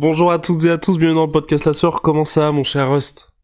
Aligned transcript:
Bonjour 0.00 0.32
à 0.32 0.38
toutes 0.38 0.64
et 0.64 0.70
à 0.70 0.78
tous, 0.78 0.96
bienvenue 0.96 1.16
dans 1.16 1.26
le 1.26 1.30
podcast 1.30 1.66
La 1.66 1.74
Soeur. 1.74 2.00
Comment 2.00 2.24
ça 2.24 2.40
va 2.40 2.52
mon 2.52 2.64
cher 2.64 2.90
Rust 2.90 3.34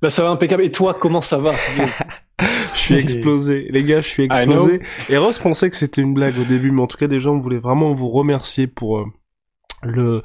Bah 0.00 0.10
ça 0.10 0.22
va 0.22 0.30
impeccable. 0.30 0.62
Et 0.62 0.70
toi, 0.70 0.94
comment 0.94 1.20
ça 1.20 1.38
va 1.38 1.54
Je 2.40 2.78
suis 2.78 2.94
explosé. 2.94 3.66
Les 3.70 3.82
gars, 3.82 4.00
je 4.00 4.06
suis 4.06 4.22
explosé. 4.22 4.80
Et 5.08 5.16
Rust 5.16 5.42
pensait 5.42 5.68
que 5.70 5.74
c'était 5.74 6.02
une 6.02 6.14
blague 6.14 6.38
au 6.38 6.44
début, 6.44 6.70
mais 6.70 6.82
en 6.82 6.86
tout 6.86 6.98
cas, 6.98 7.08
des 7.08 7.18
gens 7.18 7.36
voulaient 7.40 7.58
vraiment 7.58 7.94
vous 7.94 8.10
remercier 8.10 8.68
pour... 8.68 8.98
Euh, 8.98 9.06
le 9.82 10.22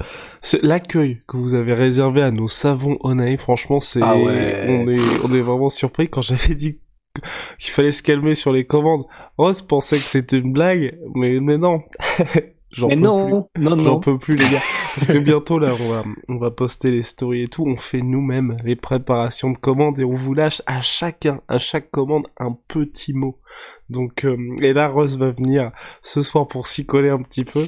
l'accueil 0.62 1.22
que 1.26 1.36
vous 1.36 1.54
avez 1.54 1.74
réservé 1.74 2.22
à 2.22 2.30
nos 2.30 2.46
savons 2.46 2.96
Onaï, 3.00 3.36
franchement, 3.36 3.80
c'est 3.80 4.00
ah 4.00 4.14
on 4.16 4.30
est 4.30 5.04
on 5.24 5.34
est 5.34 5.40
vraiment 5.42 5.68
surpris 5.70 6.08
quand 6.08 6.22
j'avais 6.22 6.54
dit 6.54 6.78
qu'il 7.58 7.72
fallait 7.72 7.92
se 7.92 8.04
calmer 8.04 8.36
sur 8.36 8.52
les 8.52 8.64
commandes. 8.64 9.06
Rose 9.36 9.60
pensait 9.60 9.96
que 9.96 10.02
c'était 10.02 10.38
une 10.38 10.52
blague, 10.52 10.96
mais 11.16 11.40
mais 11.40 11.58
non. 11.58 11.82
J'en 12.70 12.88
peux 12.88 12.94
non, 12.94 13.48
plus. 13.52 13.64
non, 13.64 13.76
J'en 13.76 13.98
peux 13.98 14.18
plus 14.18 14.36
les 14.36 14.44
gars. 14.44 14.79
Parce 14.94 15.06
que 15.06 15.18
bientôt 15.18 15.58
là, 15.58 15.74
on 15.80 15.88
va 15.88 16.04
on 16.28 16.38
va 16.38 16.50
poster 16.50 16.90
les 16.90 17.04
stories 17.04 17.42
et 17.42 17.48
tout. 17.48 17.64
On 17.64 17.76
fait 17.76 18.02
nous-mêmes 18.02 18.56
les 18.64 18.74
préparations 18.74 19.50
de 19.50 19.58
commandes 19.58 19.98
et 20.00 20.04
on 20.04 20.14
vous 20.14 20.34
lâche 20.34 20.62
à 20.66 20.80
chacun, 20.80 21.40
à 21.46 21.58
chaque 21.58 21.90
commande, 21.90 22.26
un 22.38 22.56
petit 22.66 23.14
mot. 23.14 23.38
Donc 23.90 24.24
euh, 24.24 24.36
et 24.60 24.72
là 24.72 24.88
Rose 24.88 25.18
va 25.18 25.30
venir 25.30 25.72
ce 26.02 26.22
soir 26.22 26.46
pour 26.46 26.66
s'y 26.66 26.86
coller 26.86 27.10
un 27.10 27.20
petit 27.22 27.44
peu. 27.44 27.66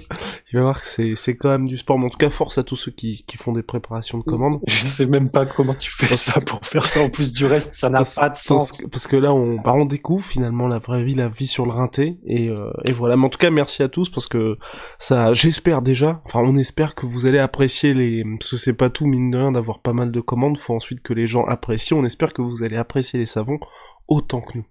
Il 0.52 0.56
va 0.56 0.62
voir 0.62 0.80
que 0.80 0.86
c'est 0.86 1.14
c'est 1.14 1.36
quand 1.36 1.48
même 1.48 1.66
du 1.66 1.76
sport. 1.76 1.98
Mais 1.98 2.06
en 2.06 2.10
tout 2.10 2.18
cas, 2.18 2.30
force 2.30 2.58
à 2.58 2.62
tous 2.62 2.76
ceux 2.76 2.92
qui 2.92 3.24
qui 3.24 3.36
font 3.36 3.52
des 3.52 3.62
préparations 3.62 4.18
de 4.18 4.22
commandes. 4.22 4.60
Je 4.68 4.84
sais 4.84 5.06
même 5.06 5.30
pas 5.30 5.46
comment 5.46 5.74
tu 5.74 5.90
fais 5.90 6.06
ça 6.06 6.40
pour 6.40 6.60
faire 6.64 6.86
ça 6.86 7.00
en 7.00 7.10
plus 7.10 7.32
du 7.32 7.44
reste, 7.44 7.74
ça 7.74 7.90
n'a 7.90 8.02
pas 8.16 8.30
de 8.30 8.36
sens. 8.36 8.84
Parce 8.90 9.06
que, 9.06 9.16
là 9.16 9.34
on 9.34 9.56
bah, 9.56 9.74
on 9.74 9.84
découvre 9.84 10.24
finalement 10.24 10.68
la 10.68 10.78
vraie 10.78 11.04
vie, 11.04 11.14
la 11.14 11.28
vie 11.28 11.46
sur 11.46 11.66
le 11.66 11.72
rinté 11.72 12.18
et 12.24 12.48
euh, 12.48 12.70
et 12.84 12.92
voilà. 12.92 13.16
Mais 13.16 13.26
en 13.26 13.30
tout 13.30 13.38
cas, 13.38 13.50
merci 13.50 13.82
à 13.82 13.88
tous 13.88 14.08
parce 14.08 14.28
que 14.28 14.58
ça 14.98 15.34
j'espère 15.34 15.82
déjà, 15.82 16.22
enfin 16.24 16.40
on 16.44 16.56
espère 16.56 16.94
que 16.94 17.06
vous 17.06 17.26
allez 17.26 17.38
apprécier 17.38 17.94
les 17.94 18.24
parce 18.38 18.52
que 18.52 18.56
c'est 18.56 18.72
pas 18.72 18.90
tout 18.90 19.06
mine 19.06 19.30
de 19.30 19.38
rien 19.38 19.52
d'avoir 19.52 19.80
pas 19.80 19.92
mal 19.92 20.12
de 20.12 20.20
commandes, 20.20 20.58
faut 20.58 20.74
ensuite 20.74 21.02
que 21.02 21.12
les 21.12 21.26
gens 21.26 21.44
apprécient. 21.44 21.98
On 21.98 22.04
espère 22.04 22.32
que 22.32 22.42
vous 22.42 22.62
allez 22.62 22.76
apprécier 22.76 23.18
les 23.18 23.26
savons 23.26 23.58
autant 24.08 24.40
que 24.40 24.58
nous. 24.58 24.66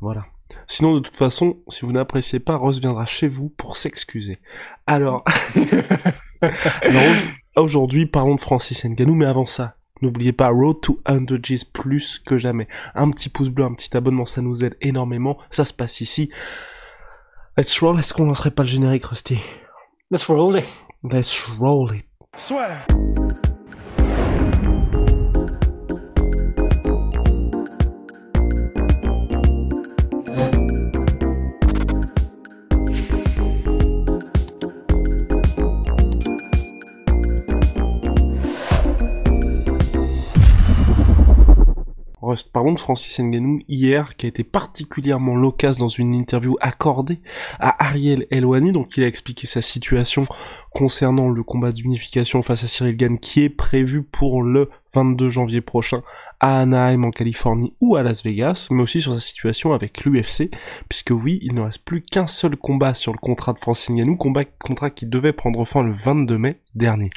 Voilà. 0.00 0.26
Sinon, 0.66 0.94
de 0.94 1.00
toute 1.00 1.16
façon, 1.16 1.58
si 1.68 1.84
vous 1.84 1.92
n'appréciez 1.92 2.40
pas, 2.40 2.56
Rose 2.56 2.80
viendra 2.80 3.06
chez 3.06 3.28
vous 3.28 3.48
pour 3.48 3.76
s'excuser. 3.76 4.38
Alors, 4.86 5.24
aujourd'hui, 7.56 8.06
parlons 8.06 8.36
de 8.36 8.40
Francis 8.40 8.84
Nganou, 8.84 9.14
mais 9.14 9.26
avant 9.26 9.46
ça, 9.46 9.76
n'oubliez 10.02 10.32
pas 10.32 10.48
Road 10.48 10.80
to 10.80 11.00
100 11.06 11.36
G's 11.42 11.64
plus 11.64 12.18
que 12.18 12.38
jamais. 12.38 12.68
Un 12.94 13.10
petit 13.10 13.28
pouce 13.28 13.48
bleu, 13.48 13.64
un 13.64 13.74
petit 13.74 13.96
abonnement, 13.96 14.26
ça 14.26 14.42
nous 14.42 14.64
aide 14.64 14.76
énormément. 14.80 15.38
Ça 15.50 15.64
se 15.64 15.72
passe 15.72 16.00
ici. 16.00 16.30
Let's 17.56 17.78
roll. 17.80 17.98
Est-ce 17.98 18.14
qu'on 18.14 18.26
lancerait 18.26 18.52
pas 18.52 18.62
le 18.62 18.68
générique, 18.68 19.04
Rusty? 19.04 19.38
Let's 20.10 20.26
roll 20.26 20.56
it. 20.56 20.64
Let's 21.02 21.46
roll 21.58 21.94
it. 21.94 22.06
Swear. 22.36 22.86
Parlons 42.52 42.72
de 42.72 42.78
Francis 42.78 43.18
Ngannou 43.18 43.60
hier, 43.68 44.16
qui 44.16 44.26
a 44.26 44.28
été 44.28 44.44
particulièrement 44.44 45.36
loquace 45.36 45.78
dans 45.78 45.88
une 45.88 46.14
interview 46.14 46.56
accordée 46.60 47.20
à 47.58 47.84
Ariel 47.84 48.26
Elwani, 48.30 48.72
donc 48.72 48.96
il 48.96 49.04
a 49.04 49.06
expliqué 49.06 49.46
sa 49.46 49.62
situation 49.62 50.24
concernant 50.72 51.28
le 51.28 51.42
combat 51.42 51.72
d'unification 51.72 52.42
face 52.42 52.64
à 52.64 52.66
Cyril 52.66 52.96
Gann 52.96 53.18
qui 53.18 53.42
est 53.42 53.48
prévu 53.48 54.02
pour 54.02 54.42
le 54.42 54.68
22 54.94 55.30
janvier 55.30 55.60
prochain 55.60 56.02
à 56.40 56.60
Anaheim 56.60 57.04
en 57.04 57.10
Californie 57.10 57.74
ou 57.80 57.96
à 57.96 58.02
Las 58.02 58.24
Vegas, 58.24 58.68
mais 58.70 58.82
aussi 58.82 59.00
sur 59.00 59.14
sa 59.14 59.20
situation 59.20 59.72
avec 59.72 60.04
l'UFC, 60.04 60.50
puisque 60.88 61.10
oui, 61.10 61.38
il 61.42 61.54
ne 61.54 61.62
reste 61.62 61.84
plus 61.84 62.02
qu'un 62.02 62.26
seul 62.26 62.56
combat 62.56 62.94
sur 62.94 63.12
le 63.12 63.18
contrat 63.18 63.52
de 63.52 63.58
Francis 63.58 63.90
Ngannou, 63.90 64.16
combat, 64.16 64.44
contrat 64.44 64.90
qui 64.90 65.06
devait 65.06 65.32
prendre 65.32 65.64
fin 65.64 65.82
le 65.82 65.92
22 65.92 66.38
mai 66.38 66.60
dernier. 66.74 67.10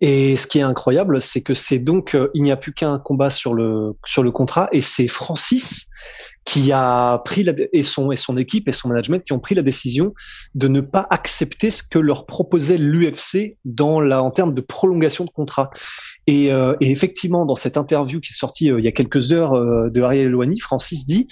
Et 0.00 0.36
ce 0.36 0.46
qui 0.46 0.58
est 0.58 0.62
incroyable, 0.62 1.20
c'est 1.20 1.42
que 1.42 1.52
c'est 1.52 1.78
donc 1.78 2.14
euh, 2.14 2.30
il 2.34 2.42
n'y 2.42 2.50
a 2.50 2.56
plus 2.56 2.72
qu'un 2.72 2.98
combat 2.98 3.28
sur 3.28 3.52
le 3.52 3.92
sur 4.06 4.22
le 4.22 4.30
contrat 4.30 4.68
et 4.72 4.80
c'est 4.80 5.08
Francis 5.08 5.88
qui 6.46 6.72
a 6.72 7.18
pris 7.18 7.42
la, 7.42 7.52
et 7.74 7.82
son 7.82 8.10
et 8.10 8.16
son 8.16 8.38
équipe 8.38 8.66
et 8.66 8.72
son 8.72 8.88
management 8.88 9.22
qui 9.22 9.34
ont 9.34 9.38
pris 9.38 9.54
la 9.54 9.60
décision 9.60 10.14
de 10.54 10.68
ne 10.68 10.80
pas 10.80 11.06
accepter 11.10 11.70
ce 11.70 11.82
que 11.82 11.98
leur 11.98 12.24
proposait 12.24 12.78
l'UFC 12.78 13.58
dans 13.66 14.00
la 14.00 14.22
en 14.22 14.30
termes 14.30 14.54
de 14.54 14.62
prolongation 14.62 15.26
de 15.26 15.30
contrat. 15.30 15.68
Et, 16.26 16.50
euh, 16.50 16.74
et 16.80 16.90
effectivement, 16.90 17.44
dans 17.44 17.56
cette 17.56 17.76
interview 17.76 18.20
qui 18.20 18.32
est 18.32 18.36
sortie 18.36 18.70
euh, 18.70 18.78
il 18.78 18.84
y 18.86 18.88
a 18.88 18.92
quelques 18.92 19.32
heures 19.32 19.52
de 19.90 20.00
Ariel 20.00 20.28
Elouani, 20.28 20.60
Francis 20.60 21.04
dit 21.04 21.28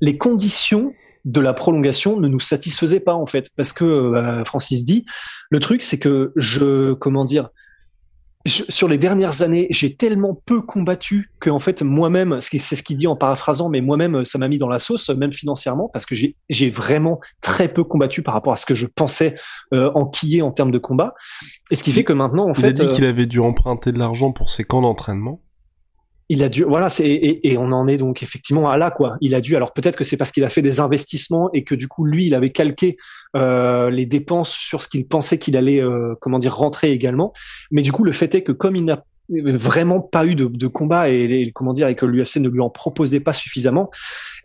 les 0.00 0.16
conditions 0.18 0.92
de 1.24 1.40
la 1.40 1.54
prolongation 1.54 2.20
ne 2.20 2.28
nous 2.28 2.40
satisfaisaient 2.40 3.00
pas 3.00 3.14
en 3.14 3.26
fait 3.26 3.50
parce 3.56 3.72
que 3.72 4.42
Francis 4.44 4.84
dit 4.84 5.04
le 5.50 5.60
truc 5.60 5.82
c'est 5.82 5.98
que 5.98 6.32
je 6.36 6.92
comment 6.92 7.24
dire 7.24 7.48
sur 8.46 8.88
les 8.88 8.98
dernières 8.98 9.40
années, 9.40 9.66
j'ai 9.70 9.94
tellement 9.94 10.34
peu 10.44 10.60
combattu 10.60 11.30
que 11.40 11.48
en 11.48 11.58
fait 11.58 11.82
moi-même, 11.82 12.38
c'est 12.40 12.58
ce 12.58 12.82
qu'il 12.82 12.98
dit 12.98 13.06
en 13.06 13.16
paraphrasant, 13.16 13.70
mais 13.70 13.80
moi-même 13.80 14.22
ça 14.24 14.38
m'a 14.38 14.48
mis 14.48 14.58
dans 14.58 14.68
la 14.68 14.78
sauce, 14.78 15.08
même 15.08 15.32
financièrement, 15.32 15.88
parce 15.92 16.04
que 16.04 16.14
j'ai 16.14 16.70
vraiment 16.70 17.20
très 17.40 17.72
peu 17.72 17.84
combattu 17.84 18.22
par 18.22 18.34
rapport 18.34 18.52
à 18.52 18.56
ce 18.56 18.66
que 18.66 18.74
je 18.74 18.86
pensais 18.86 19.34
euh, 19.72 19.90
enquiller 19.94 20.42
en 20.42 20.50
termes 20.50 20.72
de 20.72 20.78
combat. 20.78 21.14
Et 21.70 21.76
ce 21.76 21.82
qui 21.82 21.92
fait 21.92 22.04
que 22.04 22.12
maintenant, 22.12 22.44
en 22.44 22.52
il 22.52 22.60
fait, 22.60 22.66
a 22.68 22.72
dit 22.72 22.88
qu'il 22.88 23.06
avait 23.06 23.26
dû 23.26 23.38
emprunter 23.38 23.92
de 23.92 23.98
l'argent 23.98 24.32
pour 24.32 24.50
ses 24.50 24.64
camps 24.64 24.82
d'entraînement 24.82 25.40
il 26.28 26.42
a 26.42 26.48
dû, 26.48 26.64
voilà, 26.64 26.88
c'est 26.88 27.06
et, 27.06 27.52
et, 27.52 27.58
on 27.58 27.70
en 27.72 27.86
est 27.86 27.98
donc 27.98 28.22
effectivement 28.22 28.70
à 28.70 28.78
là 28.78 28.90
quoi. 28.90 29.16
Il 29.20 29.34
a 29.34 29.40
dû, 29.40 29.56
alors 29.56 29.72
peut-être 29.72 29.96
que 29.96 30.04
c'est 30.04 30.16
parce 30.16 30.32
qu'il 30.32 30.44
a 30.44 30.48
fait 30.48 30.62
des 30.62 30.80
investissements 30.80 31.50
et 31.52 31.64
que 31.64 31.74
du 31.74 31.86
coup 31.86 32.04
lui 32.04 32.26
il 32.26 32.34
avait 32.34 32.50
calqué 32.50 32.96
euh, 33.36 33.90
les 33.90 34.06
dépenses 34.06 34.52
sur 34.52 34.80
ce 34.82 34.88
qu'il 34.88 35.06
pensait 35.06 35.38
qu'il 35.38 35.56
allait, 35.56 35.82
euh, 35.82 36.14
comment 36.20 36.38
dire, 36.38 36.56
rentrer 36.56 36.92
également. 36.92 37.32
Mais 37.70 37.82
du 37.82 37.92
coup 37.92 38.04
le 38.04 38.12
fait 38.12 38.34
est 38.34 38.42
que 38.42 38.52
comme 38.52 38.76
il 38.76 38.84
n'a 38.84 39.04
vraiment 39.28 40.00
pas 40.00 40.26
eu 40.26 40.34
de, 40.34 40.46
de 40.46 40.66
combat 40.66 41.10
et, 41.10 41.50
comment 41.54 41.72
dire 41.72 41.88
et 41.88 41.94
que 41.94 42.06
l'UFC 42.06 42.36
ne 42.36 42.48
lui 42.48 42.60
en 42.60 42.70
proposait 42.70 43.20
pas 43.20 43.32
suffisamment, 43.32 43.90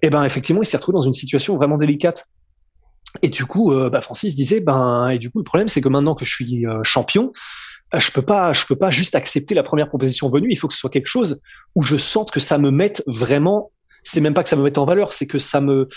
et 0.01 0.07
eh 0.07 0.09
ben 0.09 0.23
effectivement 0.23 0.61
il 0.61 0.65
s'est 0.65 0.77
retrouvé 0.77 0.95
dans 0.95 1.01
une 1.01 1.13
situation 1.13 1.55
vraiment 1.55 1.77
délicate. 1.77 2.25
Et 3.23 3.29
du 3.29 3.45
coup, 3.45 3.73
euh, 3.73 3.89
bah, 3.89 4.01
Francis 4.01 4.35
disait, 4.35 4.59
ben 4.59 5.09
et 5.09 5.17
du 5.17 5.31
coup 5.31 5.39
le 5.39 5.43
problème 5.43 5.67
c'est 5.67 5.81
que 5.81 5.89
maintenant 5.89 6.15
que 6.15 6.25
je 6.25 6.31
suis 6.31 6.65
euh, 6.65 6.83
champion, 6.83 7.31
je 7.93 8.11
peux 8.11 8.21
pas, 8.21 8.53
je 8.53 8.65
peux 8.65 8.75
pas 8.75 8.91
juste 8.91 9.15
accepter 9.15 9.55
la 9.55 9.63
première 9.63 9.89
proposition 9.89 10.29
venue. 10.29 10.47
Il 10.51 10.55
faut 10.55 10.67
que 10.67 10.73
ce 10.73 10.79
soit 10.79 10.89
quelque 10.89 11.07
chose 11.07 11.41
où 11.75 11.81
je 11.81 11.95
sente 11.95 12.31
que 12.31 12.39
ça 12.39 12.57
me 12.57 12.71
mette 12.71 13.03
vraiment. 13.07 13.71
C'est 14.03 14.21
même 14.21 14.33
pas 14.33 14.43
que 14.43 14.49
ça 14.49 14.55
me 14.55 14.63
mette 14.63 14.77
en 14.77 14.85
valeur, 14.85 15.13
c'est 15.13 15.27
que 15.27 15.39
ça 15.39 15.61
me 15.61 15.87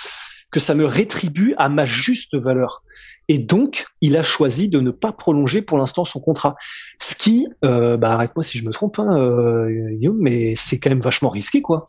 que 0.51 0.61
ça 0.61 0.75
me 0.75 0.85
rétribue 0.85 1.55
à 1.57 1.71
ma 1.71 1.87
juste 1.87 2.37
valeur. 2.37 2.83
Et 3.29 3.39
donc, 3.39 3.87
il 4.03 4.17
a 4.17 4.23
choisi 4.23 4.69
de 4.69 4.81
ne 4.81 4.91
pas 4.91 5.11
prolonger 5.11 5.63
pour 5.63 5.79
l'instant 5.79 6.05
son 6.05 6.21
contrat. 6.21 6.57
Ce 7.01 7.15
qui, 7.17 7.49
euh, 7.65 7.97
bah 7.97 8.13
arrête-moi 8.13 8.43
si 8.43 8.59
je 8.59 8.65
me 8.65 8.71
trompe, 8.71 8.99
hein, 8.99 9.17
euh, 9.17 10.13
mais 10.21 10.55
c'est 10.55 10.79
quand 10.79 10.91
même 10.91 11.01
vachement 11.01 11.31
risqué, 11.31 11.63
quoi. 11.63 11.87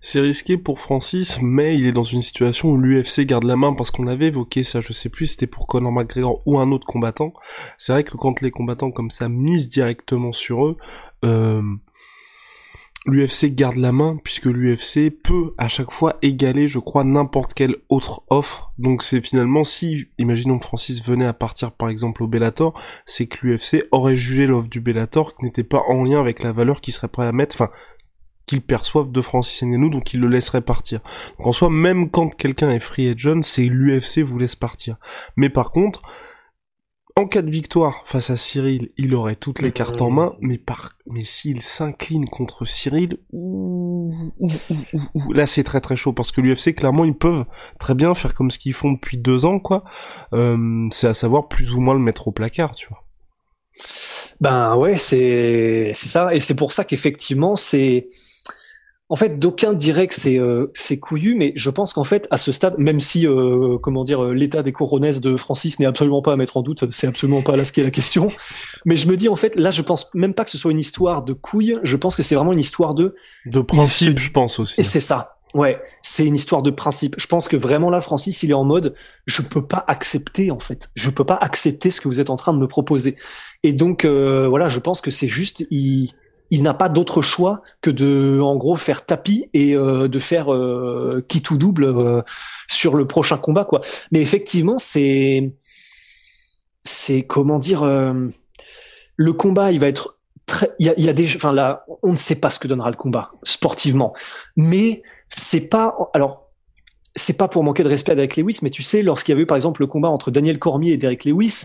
C'est 0.00 0.20
risqué 0.20 0.56
pour 0.56 0.78
Francis, 0.78 1.40
mais 1.42 1.76
il 1.76 1.86
est 1.86 1.92
dans 1.92 2.04
une 2.04 2.22
situation 2.22 2.70
où 2.70 2.76
l'UFC 2.76 3.26
garde 3.26 3.44
la 3.44 3.56
main 3.56 3.74
parce 3.74 3.90
qu'on 3.90 4.06
avait 4.06 4.26
évoqué 4.26 4.62
ça, 4.62 4.80
je 4.80 4.92
sais 4.92 5.08
plus, 5.08 5.26
c'était 5.26 5.48
pour 5.48 5.66
Conor 5.66 5.90
McGregor 5.90 6.40
ou 6.46 6.58
un 6.58 6.70
autre 6.70 6.86
combattant. 6.86 7.32
C'est 7.78 7.92
vrai 7.92 8.04
que 8.04 8.16
quand 8.16 8.40
les 8.40 8.52
combattants 8.52 8.92
comme 8.92 9.10
ça 9.10 9.28
misent 9.28 9.68
directement 9.68 10.32
sur 10.32 10.66
eux, 10.66 10.76
euh, 11.24 11.62
l'UFC 13.06 13.54
garde 13.54 13.76
la 13.76 13.90
main 13.90 14.18
puisque 14.22 14.46
l'UFC 14.46 15.10
peut 15.10 15.54
à 15.58 15.66
chaque 15.66 15.90
fois 15.90 16.16
égaler, 16.22 16.68
je 16.68 16.78
crois, 16.78 17.04
n'importe 17.04 17.54
quelle 17.54 17.76
autre 17.88 18.22
offre. 18.28 18.72
Donc 18.78 19.02
c'est 19.02 19.20
finalement 19.20 19.64
si, 19.64 20.06
imaginons 20.18 20.58
que 20.58 20.64
Francis 20.64 21.02
venait 21.02 21.26
à 21.26 21.32
partir 21.32 21.72
par 21.72 21.88
exemple 21.88 22.22
au 22.22 22.28
Bellator, 22.28 22.80
c'est 23.06 23.26
que 23.26 23.46
l'UFC 23.46 23.84
aurait 23.90 24.16
jugé 24.16 24.46
l'offre 24.46 24.68
du 24.68 24.80
Bellator 24.80 25.34
qui 25.34 25.44
n'était 25.44 25.64
pas 25.64 25.82
en 25.88 26.04
lien 26.04 26.20
avec 26.20 26.42
la 26.42 26.52
valeur 26.52 26.80
qu'il 26.80 26.94
serait 26.94 27.08
prêt 27.08 27.26
à 27.26 27.32
mettre, 27.32 27.56
enfin 27.56 27.70
qu'ils 28.48 28.62
perçoivent 28.62 29.12
de 29.12 29.20
Francis 29.20 29.62
Ngannou, 29.62 29.90
donc 29.90 30.12
ils 30.14 30.20
le 30.20 30.28
laisseraient 30.28 30.62
partir. 30.62 31.00
Donc 31.38 31.46
en 31.46 31.52
soi, 31.52 31.70
même 31.70 32.10
quand 32.10 32.34
quelqu'un 32.34 32.70
est 32.70 32.80
free 32.80 33.08
agent, 33.08 33.42
c'est 33.42 33.66
l'UFC 33.66 34.20
vous 34.20 34.38
laisse 34.38 34.56
partir. 34.56 34.96
Mais 35.36 35.50
par 35.50 35.70
contre, 35.70 36.02
en 37.18 37.26
cas 37.26 37.42
de 37.42 37.50
victoire 37.50 38.04
face 38.06 38.30
à 38.30 38.36
Cyril, 38.36 38.90
il 38.96 39.12
aurait 39.12 39.34
toutes 39.34 39.60
les 39.60 39.72
cartes 39.72 40.00
en 40.00 40.08
main, 40.08 40.36
mais 40.40 40.56
par, 40.56 40.92
mais 41.06 41.24
s'il 41.24 41.62
s'incline 41.62 42.26
contre 42.26 42.64
Cyril, 42.64 43.18
là 45.30 45.46
c'est 45.46 45.64
très 45.64 45.80
très 45.80 45.96
chaud 45.96 46.12
parce 46.12 46.30
que 46.30 46.40
l'UFC 46.40 46.76
clairement 46.76 47.04
ils 47.04 47.18
peuvent 47.18 47.44
très 47.80 47.94
bien 47.94 48.14
faire 48.14 48.34
comme 48.34 48.52
ce 48.52 48.58
qu'ils 48.60 48.72
font 48.72 48.92
depuis 48.92 49.18
deux 49.18 49.46
ans 49.46 49.58
quoi. 49.58 49.82
Euh, 50.32 50.86
c'est 50.92 51.08
à 51.08 51.14
savoir 51.14 51.48
plus 51.48 51.74
ou 51.74 51.80
moins 51.80 51.94
le 51.94 52.00
mettre 52.00 52.28
au 52.28 52.32
placard, 52.32 52.72
tu 52.76 52.86
vois. 52.88 53.04
Ben 54.40 54.76
ouais, 54.76 54.96
c'est 54.96 55.90
c'est 55.96 56.08
ça 56.08 56.32
et 56.32 56.38
c'est 56.38 56.54
pour 56.54 56.72
ça 56.72 56.84
qu'effectivement 56.84 57.56
c'est 57.56 58.06
en 59.10 59.16
fait, 59.16 59.38
d'aucuns 59.38 59.72
diraient 59.72 60.06
que 60.06 60.14
c'est 60.14 60.38
euh, 60.38 60.70
couillu, 61.00 61.34
mais 61.34 61.52
je 61.56 61.70
pense 61.70 61.94
qu'en 61.94 62.04
fait, 62.04 62.28
à 62.30 62.36
ce 62.36 62.52
stade, 62.52 62.74
même 62.76 63.00
si 63.00 63.26
euh, 63.26 63.78
comment 63.78 64.04
dire, 64.04 64.22
euh, 64.22 64.34
l'état 64.34 64.62
des 64.62 64.72
coronesses 64.72 65.20
de 65.20 65.36
Francis 65.36 65.78
n'est 65.78 65.86
absolument 65.86 66.20
pas 66.20 66.34
à 66.34 66.36
mettre 66.36 66.58
en 66.58 66.62
doute, 66.62 66.90
c'est 66.90 67.06
absolument 67.06 67.40
pas 67.40 67.56
là 67.56 67.64
ce 67.64 67.72
qui 67.72 67.80
est 67.80 67.84
la 67.84 67.90
question. 67.90 68.28
Mais 68.84 68.96
je 68.96 69.08
me 69.08 69.16
dis 69.16 69.28
en 69.28 69.36
fait, 69.36 69.56
là, 69.56 69.70
je 69.70 69.80
pense 69.80 70.12
même 70.14 70.34
pas 70.34 70.44
que 70.44 70.50
ce 70.50 70.58
soit 70.58 70.72
une 70.72 70.78
histoire 70.78 71.22
de 71.22 71.32
couilles. 71.32 71.78
Je 71.82 71.96
pense 71.96 72.16
que 72.16 72.22
c'est 72.22 72.34
vraiment 72.34 72.52
une 72.52 72.58
histoire 72.58 72.94
de 72.94 73.14
de 73.46 73.60
principe, 73.62 74.18
je 74.18 74.30
pense 74.30 74.58
aussi. 74.58 74.78
Et 74.80 74.84
c'est 74.84 75.00
ça. 75.00 75.36
Ouais, 75.54 75.80
c'est 76.02 76.26
une 76.26 76.34
histoire 76.34 76.60
de 76.60 76.70
principe. 76.70 77.14
Je 77.18 77.26
pense 77.26 77.48
que 77.48 77.56
vraiment 77.56 77.88
là, 77.88 78.02
Francis, 78.02 78.42
il 78.42 78.50
est 78.50 78.54
en 78.54 78.64
mode, 78.64 78.94
je 79.24 79.40
peux 79.40 79.66
pas 79.66 79.82
accepter 79.88 80.50
en 80.50 80.58
fait. 80.58 80.90
Je 80.94 81.08
peux 81.08 81.24
pas 81.24 81.38
accepter 81.40 81.90
ce 81.90 82.02
que 82.02 82.08
vous 82.08 82.20
êtes 82.20 82.28
en 82.28 82.36
train 82.36 82.52
de 82.52 82.58
me 82.58 82.68
proposer. 82.68 83.16
Et 83.62 83.72
donc 83.72 84.04
voilà, 84.04 84.68
je 84.68 84.78
pense 84.78 85.00
que 85.00 85.10
c'est 85.10 85.28
juste, 85.28 85.64
il 85.70 86.10
il 86.50 86.62
n'a 86.62 86.74
pas 86.74 86.88
d'autre 86.88 87.22
choix 87.22 87.62
que 87.80 87.90
de, 87.90 88.40
en 88.40 88.56
gros, 88.56 88.76
faire 88.76 89.04
tapis 89.04 89.50
et 89.54 89.76
euh, 89.76 90.08
de 90.08 90.18
faire 90.18 90.52
euh, 90.52 91.24
qui 91.28 91.42
tout 91.42 91.58
double 91.58 91.84
euh, 91.84 92.22
sur 92.68 92.94
le 92.94 93.06
prochain 93.06 93.38
combat, 93.38 93.64
quoi. 93.64 93.80
Mais 94.12 94.20
effectivement, 94.20 94.78
c'est, 94.78 95.54
c'est 96.84 97.22
comment 97.24 97.58
dire, 97.58 97.82
euh, 97.82 98.28
le 99.16 99.32
combat, 99.32 99.72
il 99.72 99.80
va 99.80 99.88
être 99.88 100.18
très, 100.46 100.70
il 100.78 100.86
y 100.86 100.88
a, 100.88 100.98
y 100.98 101.08
a 101.08 101.12
des, 101.12 101.26
enfin 101.34 101.52
là, 101.52 101.84
on 102.02 102.12
ne 102.12 102.18
sait 102.18 102.36
pas 102.40 102.50
ce 102.50 102.58
que 102.58 102.68
donnera 102.68 102.90
le 102.90 102.96
combat 102.96 103.32
sportivement, 103.42 104.14
mais 104.56 105.02
c'est 105.28 105.68
pas, 105.68 105.96
alors. 106.14 106.46
C'est 107.16 107.36
pas 107.36 107.48
pour 107.48 107.64
manquer 107.64 107.82
de 107.82 107.88
respect 107.88 108.12
à 108.12 108.14
Derek 108.14 108.36
Lewis, 108.36 108.58
mais 108.62 108.70
tu 108.70 108.84
sais, 108.84 109.02
lorsqu'il 109.02 109.32
y 109.32 109.34
avait 109.34 109.42
eu 109.42 109.46
par 109.46 109.56
exemple 109.56 109.80
le 109.80 109.88
combat 109.88 110.08
entre 110.08 110.30
Daniel 110.30 110.60
Cormier 110.60 110.92
et 110.92 110.96
Derek 110.98 111.24
Lewis, 111.24 111.64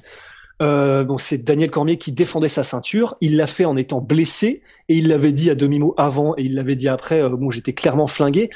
euh, 0.62 1.04
bon, 1.04 1.18
c'est 1.18 1.44
Daniel 1.44 1.72
Cormier 1.72 1.98
qui 1.98 2.12
défendait 2.12 2.50
sa 2.50 2.64
ceinture. 2.64 3.16
Il 3.22 3.36
l'a 3.36 3.48
fait 3.48 3.66
en 3.66 3.76
étant 3.78 4.02
blessé 4.02 4.62
et 4.90 4.98
il 4.98 5.08
l'avait 5.08 5.32
dit 5.32 5.50
à 5.50 5.56
demi 5.56 5.80
mot 5.80 5.94
avant 5.98 6.36
et 6.38 6.44
il 6.44 6.56
l'avait 6.56 6.76
dit 6.76 6.88
après. 6.88 7.22
Euh, 7.22 7.30
bon, 7.30 7.52
j'étais 7.52 7.74
clairement 7.74 8.08
flingué. 8.08 8.50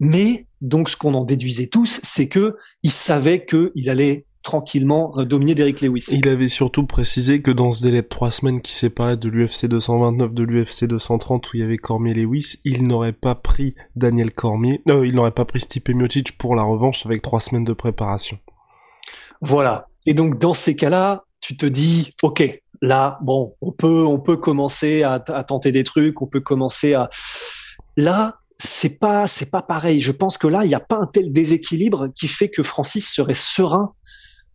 Mais 0.00 0.46
donc, 0.60 0.88
ce 0.88 0.96
qu'on 0.96 1.14
en 1.14 1.24
déduisait 1.24 1.68
tous, 1.68 2.00
c'est 2.02 2.28
que 2.28 2.56
il 2.82 2.90
savait 2.90 3.44
que 3.44 3.72
il 3.74 3.88
allait 3.90 4.26
tranquillement 4.42 5.10
dominer 5.24 5.54
Derrick 5.54 5.80
Lewis. 5.80 6.06
Il 6.10 6.28
avait 6.28 6.48
surtout 6.48 6.84
précisé 6.86 7.40
que 7.40 7.50
dans 7.50 7.72
ce 7.72 7.82
délai 7.82 8.02
de 8.02 8.08
trois 8.08 8.30
semaines 8.30 8.60
qui 8.60 8.74
séparait 8.74 9.16
de 9.16 9.30
l'UFC 9.30 9.66
229 9.66 10.34
de 10.34 10.42
l'UFC 10.42 10.84
230 10.84 11.46
où 11.46 11.56
il 11.56 11.60
y 11.60 11.62
avait 11.62 11.78
Cormier 11.78 12.12
Lewis, 12.12 12.58
il 12.64 12.86
n'aurait 12.86 13.14
pas 13.14 13.34
pris 13.34 13.74
Daniel 13.96 14.32
Cormier, 14.32 14.82
non, 14.84 15.02
il 15.02 15.14
n'aurait 15.14 15.30
pas 15.30 15.46
pris 15.46 15.60
Stipe 15.60 15.88
Miocic 15.88 16.36
pour 16.36 16.54
la 16.54 16.62
revanche 16.62 17.06
avec 17.06 17.22
trois 17.22 17.40
semaines 17.40 17.64
de 17.64 17.72
préparation. 17.72 18.38
Voilà. 19.40 19.88
Et 20.06 20.12
donc 20.12 20.38
dans 20.38 20.54
ces 20.54 20.76
cas-là, 20.76 21.23
tu 21.44 21.58
te 21.58 21.66
dis, 21.66 22.10
ok, 22.22 22.42
là, 22.80 23.18
bon, 23.20 23.54
on 23.60 23.70
peut, 23.70 24.06
on 24.06 24.18
peut 24.18 24.38
commencer 24.38 25.02
à, 25.02 25.20
tenter 25.20 25.72
des 25.72 25.84
trucs, 25.84 26.22
on 26.22 26.26
peut 26.26 26.40
commencer 26.40 26.94
à. 26.94 27.10
Là, 27.98 28.38
c'est 28.56 28.98
pas, 28.98 29.26
c'est 29.26 29.50
pas 29.50 29.60
pareil. 29.60 30.00
Je 30.00 30.10
pense 30.10 30.38
que 30.38 30.46
là, 30.46 30.64
il 30.64 30.68
n'y 30.68 30.74
a 30.74 30.80
pas 30.80 30.96
un 30.96 31.06
tel 31.06 31.30
déséquilibre 31.32 32.08
qui 32.14 32.28
fait 32.28 32.48
que 32.48 32.62
Francis 32.62 33.12
serait 33.12 33.34
serein 33.34 33.92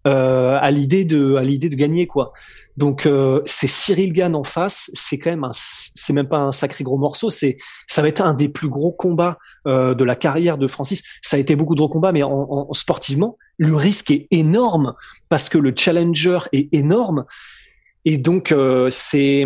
euh, 0.08 0.58
à 0.62 0.72
l'idée 0.72 1.06
de, 1.06 1.36
à 1.36 1.44
l'idée 1.44 1.70
de 1.70 1.76
gagner 1.76 2.08
quoi. 2.08 2.34
Donc 2.78 3.06
euh, 3.06 3.42
c'est 3.46 3.68
Cyril 3.68 4.14
Gann 4.14 4.36
en 4.36 4.44
face, 4.44 4.90
c'est 4.94 5.18
quand 5.18 5.30
même 5.30 5.48
c'est 5.54 6.14
même 6.14 6.30
pas 6.30 6.40
un 6.40 6.52
sacré 6.54 6.84
gros 6.84 6.98
morceau, 6.98 7.30
c'est, 7.30 7.58
ça 7.88 8.02
va 8.02 8.08
être 8.08 8.22
un 8.22 8.34
des 8.34 8.48
plus 8.48 8.70
gros 8.70 8.94
combats 8.94 9.38
euh, 9.68 9.94
de 9.94 10.04
la 10.06 10.16
carrière 10.16 10.58
de 10.58 10.68
Francis. 10.68 11.04
Ça 11.22 11.38
a 11.38 11.40
été 11.40 11.56
beaucoup 11.56 11.76
de 11.76 11.80
gros 11.80 11.90
combats, 11.90 12.14
mais 12.14 12.24
en, 12.24 12.32
en 12.32 12.74
sportivement, 12.74 13.38
le 13.58 13.76
risque 13.76 14.12
est 14.12 14.28
énorme 14.32 14.94
parce 15.28 15.50
que 15.50 15.58
le 15.58 15.74
challenger 15.76 16.40
est 16.54 16.74
énorme. 16.74 17.26
Et 18.06 18.18
donc, 18.18 18.52
euh, 18.52 18.90
c'est, 18.90 19.46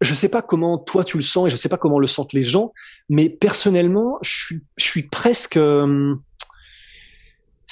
je 0.00 0.14
sais 0.14 0.28
pas 0.28 0.42
comment 0.42 0.78
toi 0.78 1.04
tu 1.04 1.16
le 1.16 1.22
sens 1.22 1.46
et 1.46 1.50
je 1.50 1.56
sais 1.56 1.68
pas 1.68 1.78
comment 1.78 1.98
le 1.98 2.06
sentent 2.06 2.32
les 2.32 2.44
gens, 2.44 2.72
mais 3.08 3.28
personnellement, 3.28 4.18
je 4.22 4.30
suis, 4.30 4.60
je 4.76 4.84
suis 4.84 5.02
presque, 5.04 5.56
euh, 5.56 6.14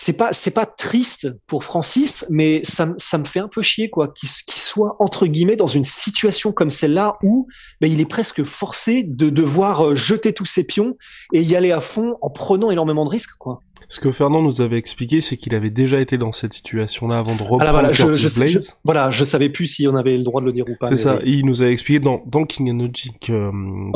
c'est 0.00 0.16
pas, 0.16 0.32
c'est 0.32 0.52
pas 0.52 0.64
triste 0.64 1.28
pour 1.48 1.64
Francis, 1.64 2.24
mais 2.30 2.60
ça, 2.62 2.94
ça 2.98 3.18
me 3.18 3.24
fait 3.24 3.40
un 3.40 3.48
peu 3.48 3.62
chier 3.62 3.90
quoi, 3.90 4.12
qu'il 4.14 4.28
soit 4.28 4.94
entre 5.00 5.26
guillemets 5.26 5.56
dans 5.56 5.66
une 5.66 5.82
situation 5.82 6.52
comme 6.52 6.70
celle-là 6.70 7.16
où 7.24 7.48
ben, 7.80 7.90
il 7.90 8.00
est 8.00 8.08
presque 8.08 8.44
forcé 8.44 9.02
de 9.02 9.28
devoir 9.28 9.84
euh, 9.84 9.94
jeter 9.96 10.32
tous 10.32 10.44
ses 10.44 10.62
pions 10.62 10.96
et 11.32 11.42
y 11.42 11.56
aller 11.56 11.72
à 11.72 11.80
fond 11.80 12.16
en 12.22 12.30
prenant 12.30 12.70
énormément 12.70 13.04
de 13.04 13.10
risques 13.10 13.36
quoi. 13.40 13.58
Ce 13.88 13.98
que 13.98 14.12
Fernand 14.12 14.40
nous 14.40 14.60
avait 14.60 14.76
expliqué, 14.76 15.20
c'est 15.20 15.36
qu'il 15.36 15.54
avait 15.56 15.70
déjà 15.70 16.00
été 16.00 16.16
dans 16.16 16.30
cette 16.30 16.52
situation-là 16.52 17.18
avant 17.18 17.34
de 17.34 17.42
reprendre 17.42 17.64
ah 17.66 17.72
voilà, 17.72 17.92
je, 17.92 18.12
je, 18.12 18.58
voilà, 18.84 19.10
je 19.10 19.24
savais 19.24 19.48
plus 19.48 19.66
si 19.66 19.88
on 19.88 19.96
avait 19.96 20.16
le 20.16 20.22
droit 20.22 20.40
de 20.40 20.46
le 20.46 20.52
dire 20.52 20.66
ou 20.68 20.76
pas. 20.78 20.88
C'est 20.88 20.96
ça. 20.96 21.18
Il 21.24 21.44
nous 21.44 21.60
avait 21.60 21.72
expliqué 21.72 21.98
dans, 21.98 22.22
dans 22.26 22.44
King 22.44 22.70
Energy 22.70 23.12
que, 23.20 23.50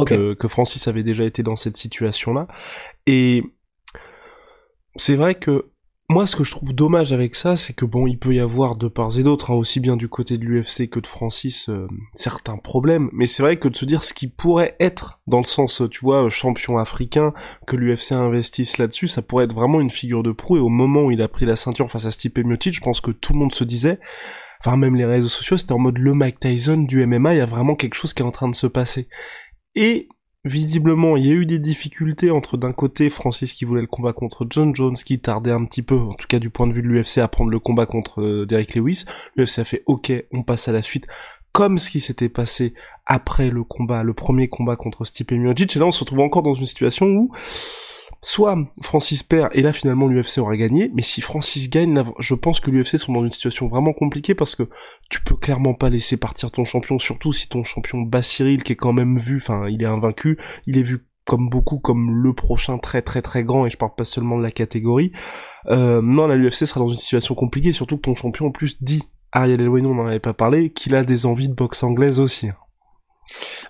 que, 0.05 0.34
que 0.34 0.48
Francis 0.48 0.88
avait 0.88 1.02
déjà 1.05 1.25
été 1.25 1.44
dans 1.44 1.56
cette 1.56 1.76
situation-là. 1.76 2.48
Et 3.06 3.44
c'est 4.96 5.16
vrai 5.16 5.34
que 5.34 5.71
moi, 6.12 6.26
ce 6.26 6.36
que 6.36 6.44
je 6.44 6.50
trouve 6.50 6.74
dommage 6.74 7.14
avec 7.14 7.34
ça, 7.34 7.56
c'est 7.56 7.72
que 7.72 7.86
bon, 7.86 8.06
il 8.06 8.18
peut 8.18 8.34
y 8.34 8.40
avoir 8.40 8.76
de 8.76 8.86
parts 8.86 9.18
et 9.18 9.22
d'autres, 9.22 9.50
hein, 9.50 9.54
aussi 9.54 9.80
bien 9.80 9.96
du 9.96 10.10
côté 10.10 10.36
de 10.36 10.44
l'UFC 10.44 10.86
que 10.86 11.00
de 11.00 11.06
Francis, 11.06 11.70
euh, 11.70 11.88
certains 12.14 12.58
problèmes. 12.58 13.08
Mais 13.14 13.26
c'est 13.26 13.42
vrai 13.42 13.58
que 13.58 13.66
de 13.66 13.74
se 13.74 13.86
dire 13.86 14.04
ce 14.04 14.12
qui 14.12 14.28
pourrait 14.28 14.76
être, 14.78 15.20
dans 15.26 15.38
le 15.38 15.44
sens, 15.44 15.82
tu 15.90 16.00
vois, 16.00 16.28
champion 16.28 16.76
africain, 16.76 17.32
que 17.66 17.76
l'UFC 17.76 18.12
investisse 18.12 18.76
là-dessus, 18.76 19.08
ça 19.08 19.22
pourrait 19.22 19.46
être 19.46 19.54
vraiment 19.54 19.81
une 19.81 19.90
figure 19.90 20.22
de 20.22 20.32
proue. 20.32 20.58
Et 20.58 20.60
au 20.60 20.69
moment 20.69 21.04
où 21.04 21.10
il 21.10 21.22
a 21.22 21.28
pris 21.28 21.46
la 21.46 21.56
ceinture 21.56 21.90
face 21.90 22.04
à 22.04 22.10
Stipe 22.10 22.38
Miocic, 22.38 22.74
je 22.74 22.82
pense 22.82 23.00
que 23.00 23.10
tout 23.10 23.32
le 23.32 23.38
monde 23.38 23.54
se 23.54 23.64
disait, 23.64 23.98
enfin 24.60 24.76
même 24.76 24.96
les 24.96 25.06
réseaux 25.06 25.28
sociaux, 25.28 25.56
c'était 25.56 25.72
en 25.72 25.78
mode 25.78 25.96
le 25.96 26.12
Mike 26.12 26.40
Tyson 26.40 26.76
du 26.76 27.06
MMA, 27.06 27.34
il 27.34 27.38
y 27.38 27.40
a 27.40 27.46
vraiment 27.46 27.74
quelque 27.74 27.94
chose 27.94 28.12
qui 28.12 28.22
est 28.22 28.26
en 28.26 28.31
train 28.32 28.50
de 28.50 28.54
se 28.54 28.66
passer. 28.66 29.08
Et 29.74 30.08
visiblement, 30.44 31.17
il 31.17 31.27
y 31.27 31.31
a 31.31 31.34
eu 31.34 31.46
des 31.46 31.58
difficultés 31.58 32.31
entre 32.31 32.56
d'un 32.56 32.72
côté 32.72 33.11
Francis 33.11 33.53
qui 33.53 33.65
voulait 33.65 33.81
le 33.81 33.87
combat 33.87 34.13
contre 34.13 34.46
John 34.49 34.75
Jones, 34.75 34.96
qui 34.96 35.20
tardait 35.20 35.53
un 35.53 35.65
petit 35.65 35.82
peu, 35.82 35.96
en 35.96 36.15
tout 36.15 36.27
cas 36.27 36.39
du 36.39 36.51
point 36.51 36.67
de 36.67 36.72
vue 36.72 36.82
de 36.82 36.89
l'UFC, 36.89 37.19
à 37.19 37.29
prendre 37.29 37.51
le 37.51 37.58
combat 37.58 37.87
contre 37.87 38.20
euh, 38.20 38.46
Derek 38.46 38.75
Lewis. 38.75 39.05
L'UFC 39.37 39.61
a 39.61 39.65
fait 39.65 39.82
OK, 39.87 40.13
on 40.32 40.43
passe 40.43 40.69
à 40.69 40.72
la 40.72 40.82
suite, 40.82 41.06
comme 41.53 41.79
ce 41.79 41.91
qui 41.91 42.01
s'était 42.01 42.29
passé 42.29 42.75
après 43.06 43.51
le 43.51 43.63
combat, 43.63 44.03
le 44.03 44.15
premier 44.15 44.49
combat 44.49 44.77
contre 44.77 45.05
Stipe 45.05 45.32
Miocic. 45.32 45.77
Et 45.77 45.79
là, 45.79 45.87
on 45.87 45.93
se 45.93 46.01
retrouve 46.01 46.20
encore 46.20 46.43
dans 46.43 46.55
une 46.55 46.67
situation 46.67 47.06
où 47.06 47.31
soit 48.24 48.56
Francis 48.82 49.22
perd 49.22 49.50
et 49.52 49.62
là 49.62 49.72
finalement 49.72 50.06
l'UFC 50.06 50.38
aura 50.38 50.56
gagné, 50.56 50.91
mais 50.94 51.02
si 51.02 51.20
Francis 51.20 51.69
gagne, 51.69 52.05
je 52.19 52.34
pense 52.34 52.60
que 52.60 52.70
l'UFC 52.70 52.96
sont 52.98 53.12
dans 53.12 53.24
une 53.24 53.32
situation 53.32 53.67
vraiment 53.67 53.93
compliquée 53.93 54.34
parce 54.34 54.55
que 54.55 54.69
tu 55.10 55.22
peux 55.22 55.36
clairement 55.36 55.74
pas 55.74 55.91
laisser 55.91 56.17
partir 56.17 56.50
ton 56.50 56.64
champion, 56.64 56.98
surtout 56.98 57.32
si 57.32 57.48
ton 57.48 57.64
champion 57.64 58.08
Cyril 58.22 58.62
qui 58.62 58.72
est 58.72 58.76
quand 58.76 58.93
même 58.93 59.19
vu, 59.19 59.38
enfin 59.38 59.69
il 59.69 59.82
est 59.82 59.86
invaincu, 59.86 60.38
il 60.67 60.79
est 60.79 60.82
vu 60.82 61.06
comme 61.24 61.48
beaucoup 61.48 61.79
comme 61.79 62.10
le 62.10 62.32
prochain 62.32 62.79
très 62.79 63.02
très 63.02 63.22
très 63.22 63.44
grand 63.44 63.67
et 63.67 63.70
je 63.70 63.76
parle 63.76 63.94
pas 63.96 64.05
seulement 64.05 64.38
de 64.38 64.43
la 64.43 64.50
catégorie. 64.52 65.12
Euh, 65.67 66.00
non, 66.02 66.26
la 66.26 66.36
l'UFC 66.36 66.67
sera 66.67 66.81
dans 66.81 66.88
une 66.88 66.98
situation 66.98 67.34
compliquée, 67.34 67.72
surtout 67.72 67.96
que 67.96 68.02
ton 68.02 68.14
champion 68.14 68.46
en 68.46 68.50
plus 68.50 68.82
dit 68.82 69.02
Ariel 69.32 69.60
Elwayno, 69.60 69.91
on 69.91 69.94
n'en 69.94 70.06
avait 70.06 70.20
pas 70.20 70.34
parlé, 70.34 70.70
qu'il 70.70 70.94
a 70.94 71.05
des 71.05 71.26
envies 71.26 71.48
de 71.48 71.55
boxe 71.55 71.82
anglaise 71.82 72.20
aussi. 72.20 72.50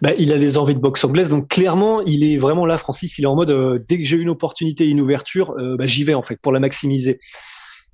Bah, 0.01 0.13
il 0.19 0.33
a 0.33 0.39
des 0.39 0.59
envies 0.59 0.75
de 0.75 0.81
boxe 0.81 1.05
anglaise, 1.05 1.29
donc 1.29 1.49
clairement, 1.49 2.01
il 2.03 2.25
est 2.25 2.37
vraiment 2.37 2.67
là, 2.67 2.79
Francis. 2.79 3.19
Il 3.19 3.25
est 3.25 3.27
en 3.27 3.37
mode 3.37 3.51
euh, 3.51 3.79
dès 3.89 3.99
que 3.99 4.05
j'ai 4.05 4.17
une 4.17 4.29
opportunité, 4.29 4.89
une 4.89 5.01
ouverture, 5.01 5.55
euh, 5.59 5.77
bah, 5.77 5.87
j'y 5.87 6.05
vais 6.05 6.15
en 6.15 6.23
fait 6.23 6.37
pour 6.41 6.53
la 6.53 6.61
maximiser. 6.61 7.19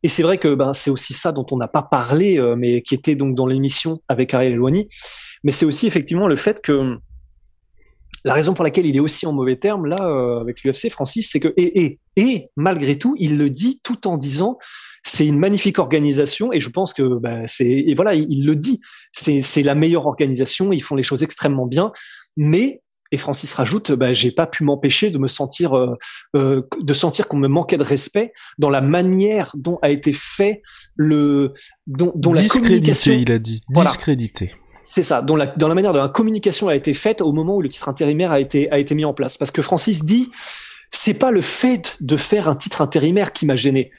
Et 0.02 0.08
c'est 0.08 0.22
vrai 0.22 0.38
que 0.38 0.54
ben, 0.54 0.72
c'est 0.72 0.90
aussi 0.90 1.12
ça 1.12 1.32
dont 1.32 1.46
on 1.50 1.56
n'a 1.56 1.68
pas 1.68 1.82
parlé, 1.82 2.38
euh, 2.38 2.54
mais 2.56 2.82
qui 2.82 2.94
était 2.94 3.16
donc 3.16 3.34
dans 3.34 3.46
l'émission 3.46 4.00
avec 4.08 4.32
Ariel 4.32 4.52
Eloigny. 4.52 4.86
Mais 5.44 5.52
c'est 5.52 5.66
aussi 5.66 5.86
effectivement 5.86 6.28
le 6.28 6.36
fait 6.36 6.60
que 6.62 6.96
la 8.24 8.34
raison 8.34 8.54
pour 8.54 8.64
laquelle 8.64 8.86
il 8.86 8.96
est 8.96 9.00
aussi 9.00 9.26
en 9.26 9.32
mauvais 9.32 9.56
terme 9.56 9.86
là 9.86 9.98
avec 10.40 10.62
l'UFC, 10.62 10.90
Francis, 10.90 11.30
c'est 11.30 11.40
que 11.40 11.54
et, 11.56 11.82
et 11.82 12.00
et 12.18 12.50
malgré 12.56 12.98
tout, 12.98 13.14
il 13.16 13.38
le 13.38 13.48
dit 13.48 13.80
tout 13.84 14.08
en 14.08 14.18
disant 14.18 14.58
c'est 15.08 15.26
une 15.26 15.38
magnifique 15.38 15.78
organisation 15.78 16.52
et 16.52 16.60
je 16.60 16.68
pense 16.68 16.92
que 16.92 17.18
bah, 17.18 17.46
c'est 17.46 17.66
et 17.66 17.94
voilà 17.94 18.14
il, 18.14 18.44
le 18.44 18.54
dit 18.56 18.80
c'est 19.12 19.42
c'est 19.42 19.62
la 19.62 19.74
meilleure 19.74 20.06
organisation 20.06 20.72
ils 20.72 20.82
font 20.82 20.96
les 20.96 21.02
choses 21.02 21.22
extrêmement 21.22 21.66
bien 21.66 21.92
mais 22.36 22.82
et 23.10 23.16
Francis 23.16 23.52
rajoute, 23.54 23.92
bah, 23.92 24.12
j'ai 24.12 24.30
pas 24.30 24.46
pu 24.46 24.64
m'empêcher 24.64 25.10
de 25.10 25.16
me 25.16 25.28
sentir, 25.28 25.74
euh, 25.74 25.94
euh, 26.36 26.60
de 26.78 26.92
sentir 26.92 27.26
qu'on 27.26 27.38
me 27.38 27.48
manquait 27.48 27.78
de 27.78 27.82
respect 27.82 28.34
dans 28.58 28.68
la 28.68 28.82
manière 28.82 29.50
dont 29.56 29.78
a 29.80 29.88
été 29.88 30.12
fait 30.12 30.60
le, 30.94 31.54
dont, 31.86 32.12
dont 32.14 32.34
la 32.34 32.46
communication. 32.46 33.14
il 33.14 33.32
a 33.32 33.38
dit. 33.38 33.62
Discrédité. 33.70 34.54
C'est 34.82 35.02
ça, 35.02 35.22
dans 35.22 35.36
la, 35.36 35.46
dans 35.46 35.68
la 35.68 35.74
manière 35.74 35.94
dont 35.94 36.00
la 36.00 36.08
communication 36.08 36.68
a 36.68 36.74
été 36.74 36.92
faite 36.92 37.22
au 37.22 37.32
moment 37.32 37.56
où 37.56 37.62
le 37.62 37.70
titre 37.70 37.88
intérimaire 37.88 38.30
a 38.30 38.40
été, 38.40 38.70
a 38.70 38.78
été 38.78 38.94
mis 38.94 39.06
en 39.06 39.14
place. 39.14 39.38
Parce 39.38 39.50
que 39.50 39.62
Francis 39.62 40.04
dit, 40.04 40.30
c'est 40.90 41.14
pas 41.14 41.30
le 41.30 41.40
fait 41.40 41.96
de 42.00 42.16
faire 42.16 42.48
un 42.48 42.56
titre 42.56 42.82
intérimaire 42.82 43.32
qui 43.32 43.46
m'a 43.46 43.56
gêné. 43.56 43.90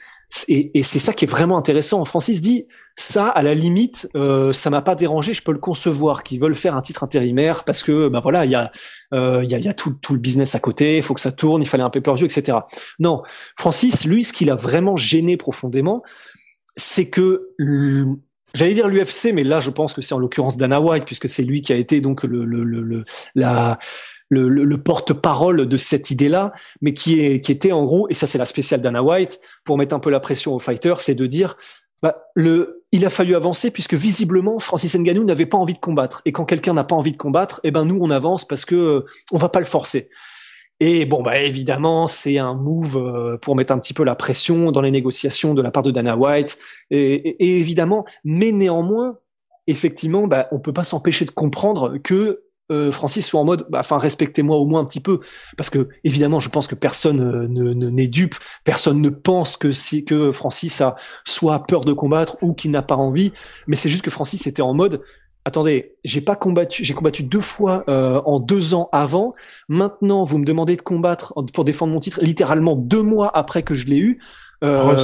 Et, 0.48 0.78
et 0.78 0.82
c'est 0.82 0.98
ça 0.98 1.12
qui 1.12 1.24
est 1.24 1.28
vraiment 1.28 1.58
intéressant. 1.58 2.04
Francis 2.04 2.40
dit, 2.40 2.66
ça, 2.96 3.28
à 3.28 3.42
la 3.42 3.54
limite, 3.54 4.08
euh, 4.14 4.52
ça 4.52 4.70
m'a 4.70 4.82
pas 4.82 4.94
dérangé. 4.94 5.34
Je 5.34 5.42
peux 5.42 5.52
le 5.52 5.58
concevoir 5.58 6.22
qu'ils 6.22 6.40
veulent 6.40 6.54
faire 6.54 6.74
un 6.74 6.82
titre 6.82 7.02
intérimaire 7.02 7.64
parce 7.64 7.82
que, 7.82 8.08
ben 8.08 8.20
voilà, 8.20 8.44
il 8.44 8.50
y 8.50 8.54
a, 8.54 8.70
euh, 9.12 9.72
tout, 9.76 10.12
le 10.12 10.18
business 10.18 10.54
à 10.54 10.60
côté. 10.60 10.98
Il 10.98 11.02
faut 11.02 11.14
que 11.14 11.20
ça 11.20 11.32
tourne. 11.32 11.62
Il 11.62 11.66
fallait 11.66 11.82
un 11.82 11.90
pay-per-view, 11.90 12.26
etc. 12.26 12.58
Non, 12.98 13.22
Francis, 13.56 14.04
lui, 14.04 14.22
ce 14.22 14.32
qui 14.32 14.48
a 14.50 14.54
vraiment 14.54 14.96
gêné 14.96 15.36
profondément, 15.36 16.02
c'est 16.76 17.08
que 17.08 17.48
J'allais 18.52 18.74
dire 18.74 18.88
l'UFC, 18.88 19.32
mais 19.32 19.44
là, 19.44 19.60
je 19.60 19.70
pense 19.70 19.94
que 19.94 20.02
c'est 20.02 20.12
en 20.12 20.18
l'occurrence 20.18 20.56
Dana 20.56 20.80
White, 20.80 21.04
puisque 21.04 21.28
c'est 21.28 21.44
lui 21.44 21.62
qui 21.62 21.72
a 21.72 21.76
été 21.76 22.00
donc 22.00 22.24
le, 22.24 22.44
la, 23.36 23.78
le, 24.30 24.48
le 24.48 24.82
porte-parole 24.82 25.66
de 25.66 25.76
cette 25.76 26.10
idée-là, 26.10 26.52
mais 26.80 26.94
qui, 26.94 27.20
est, 27.20 27.40
qui 27.40 27.52
était 27.52 27.72
en 27.72 27.84
gros, 27.84 28.08
et 28.08 28.14
ça 28.14 28.26
c'est 28.26 28.38
la 28.38 28.46
spéciale 28.46 28.80
Dana 28.80 29.02
White, 29.02 29.40
pour 29.64 29.76
mettre 29.76 29.94
un 29.94 29.98
peu 29.98 30.10
la 30.10 30.20
pression 30.20 30.54
aux 30.54 30.58
fighters, 30.58 31.00
c'est 31.00 31.14
de 31.14 31.26
dire, 31.26 31.56
bah, 32.02 32.24
le, 32.34 32.84
il 32.92 33.04
a 33.04 33.10
fallu 33.10 33.34
avancer 33.34 33.70
puisque 33.70 33.94
visiblement 33.94 34.58
Francis 34.58 34.94
Ngannou 34.96 35.24
n'avait 35.24 35.46
pas 35.46 35.58
envie 35.58 35.74
de 35.74 35.78
combattre. 35.78 36.22
Et 36.24 36.32
quand 36.32 36.44
quelqu'un 36.44 36.72
n'a 36.72 36.84
pas 36.84 36.94
envie 36.94 37.12
de 37.12 37.16
combattre, 37.16 37.60
eh 37.62 37.70
ben 37.70 37.84
nous 37.84 37.98
on 38.00 38.10
avance 38.10 38.46
parce 38.46 38.64
que 38.64 38.74
euh, 38.74 39.06
on 39.32 39.38
va 39.38 39.48
pas 39.48 39.60
le 39.60 39.66
forcer. 39.66 40.08
Et 40.82 41.04
bon, 41.04 41.22
bah 41.22 41.38
évidemment, 41.38 42.08
c'est 42.08 42.38
un 42.38 42.54
move 42.54 42.96
euh, 42.96 43.36
pour 43.36 43.54
mettre 43.54 43.74
un 43.74 43.78
petit 43.78 43.92
peu 43.92 44.02
la 44.02 44.14
pression 44.14 44.72
dans 44.72 44.80
les 44.80 44.90
négociations 44.90 45.52
de 45.52 45.60
la 45.60 45.70
part 45.70 45.82
de 45.82 45.90
Dana 45.90 46.16
White. 46.16 46.56
Et, 46.90 47.58
évidemment, 47.58 48.06
mais 48.24 48.50
néanmoins, 48.50 49.18
effectivement, 49.66 50.26
bah, 50.26 50.48
on 50.52 50.58
peut 50.58 50.72
pas 50.72 50.84
s'empêcher 50.84 51.26
de 51.26 51.32
comprendre 51.32 51.98
que 51.98 52.44
euh, 52.70 52.90
Francis 52.90 53.26
soit 53.26 53.40
en 53.40 53.44
mode, 53.44 53.66
bah, 53.70 53.80
enfin 53.80 53.98
respectez-moi 53.98 54.56
au 54.56 54.66
moins 54.66 54.80
un 54.80 54.84
petit 54.84 55.00
peu, 55.00 55.20
parce 55.56 55.70
que 55.70 55.88
évidemment, 56.04 56.40
je 56.40 56.48
pense 56.48 56.66
que 56.66 56.74
personne 56.74 57.20
euh, 57.20 57.48
ne 57.48 57.90
n'est 57.90 58.06
dupe, 58.06 58.34
personne 58.64 59.00
ne 59.00 59.10
pense 59.10 59.56
que 59.56 59.72
si 59.72 60.04
que 60.04 60.32
Francis 60.32 60.80
a 60.80 60.96
soit 61.24 61.66
peur 61.66 61.84
de 61.84 61.92
combattre 61.92 62.36
ou 62.42 62.54
qu'il 62.54 62.70
n'a 62.70 62.82
pas 62.82 62.96
envie, 62.96 63.32
mais 63.66 63.76
c'est 63.76 63.88
juste 63.88 64.04
que 64.04 64.10
Francis 64.10 64.46
était 64.46 64.62
en 64.62 64.74
mode, 64.74 65.02
attendez, 65.44 65.94
j'ai 66.04 66.20
pas 66.20 66.36
combattu, 66.36 66.84
j'ai 66.84 66.94
combattu 66.94 67.22
deux 67.22 67.40
fois 67.40 67.84
euh, 67.88 68.20
en 68.24 68.40
deux 68.40 68.74
ans 68.74 68.88
avant. 68.92 69.34
Maintenant, 69.68 70.22
vous 70.22 70.38
me 70.38 70.44
demandez 70.44 70.76
de 70.76 70.82
combattre 70.82 71.34
pour 71.52 71.64
défendre 71.64 71.92
mon 71.92 72.00
titre 72.00 72.20
littéralement 72.22 72.76
deux 72.76 73.02
mois 73.02 73.30
après 73.36 73.62
que 73.62 73.74
je 73.74 73.86
l'ai 73.86 73.98
eu. 73.98 74.20
Euh, 74.62 74.94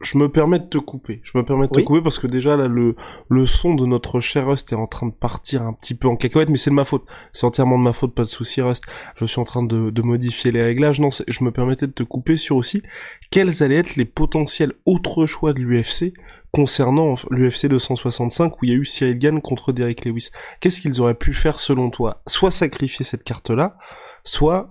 je, 0.00 0.16
me 0.16 0.30
permets 0.30 0.60
de 0.60 0.66
te 0.66 0.78
couper. 0.78 1.20
Je 1.24 1.36
me 1.36 1.44
permets 1.44 1.66
de 1.66 1.72
te 1.72 1.80
couper 1.80 2.02
parce 2.02 2.20
que 2.20 2.28
déjà 2.28 2.56
là 2.56 2.68
le 2.68 2.94
le 3.28 3.44
son 3.44 3.74
de 3.74 3.84
notre 3.84 4.20
cher 4.20 4.46
Rust 4.46 4.72
est 4.72 4.76
en 4.76 4.86
train 4.86 5.08
de 5.08 5.12
partir 5.12 5.62
un 5.62 5.72
petit 5.72 5.94
peu 5.94 6.06
en 6.06 6.14
cacahuète, 6.14 6.50
mais 6.50 6.56
c'est 6.56 6.70
de 6.70 6.76
ma 6.76 6.84
faute. 6.84 7.04
C'est 7.32 7.46
entièrement 7.46 7.78
de 7.78 7.82
ma 7.82 7.92
faute, 7.92 8.14
pas 8.14 8.22
de 8.22 8.28
souci 8.28 8.62
Rust. 8.62 8.84
Je 9.16 9.24
suis 9.24 9.40
en 9.40 9.44
train 9.44 9.64
de, 9.64 9.90
de 9.90 10.02
modifier 10.02 10.52
les 10.52 10.62
réglages. 10.62 11.00
Non, 11.00 11.08
je 11.10 11.44
me 11.44 11.50
permettais 11.50 11.88
de 11.88 11.92
te 11.92 12.04
couper 12.04 12.36
sur 12.36 12.56
aussi 12.56 12.82
quels 13.30 13.64
allaient 13.64 13.78
être 13.78 13.96
les 13.96 14.04
potentiels 14.04 14.74
autres 14.86 15.26
choix 15.26 15.52
de 15.52 15.58
l'UFC 15.58 16.12
concernant 16.52 17.16
l'UFC 17.30 17.66
265 17.66 18.62
où 18.62 18.64
il 18.64 18.70
y 18.70 18.72
a 18.72 18.76
eu 18.76 18.84
Cyril 18.84 19.18
Gann 19.18 19.40
contre 19.40 19.72
Derek 19.72 20.04
Lewis. 20.04 20.30
Qu'est-ce 20.60 20.80
qu'ils 20.80 21.00
auraient 21.00 21.14
pu 21.14 21.34
faire 21.34 21.58
selon 21.58 21.90
toi? 21.90 22.22
Soit 22.28 22.52
sacrifier 22.52 23.04
cette 23.04 23.24
carte-là, 23.24 23.76
soit 24.22 24.68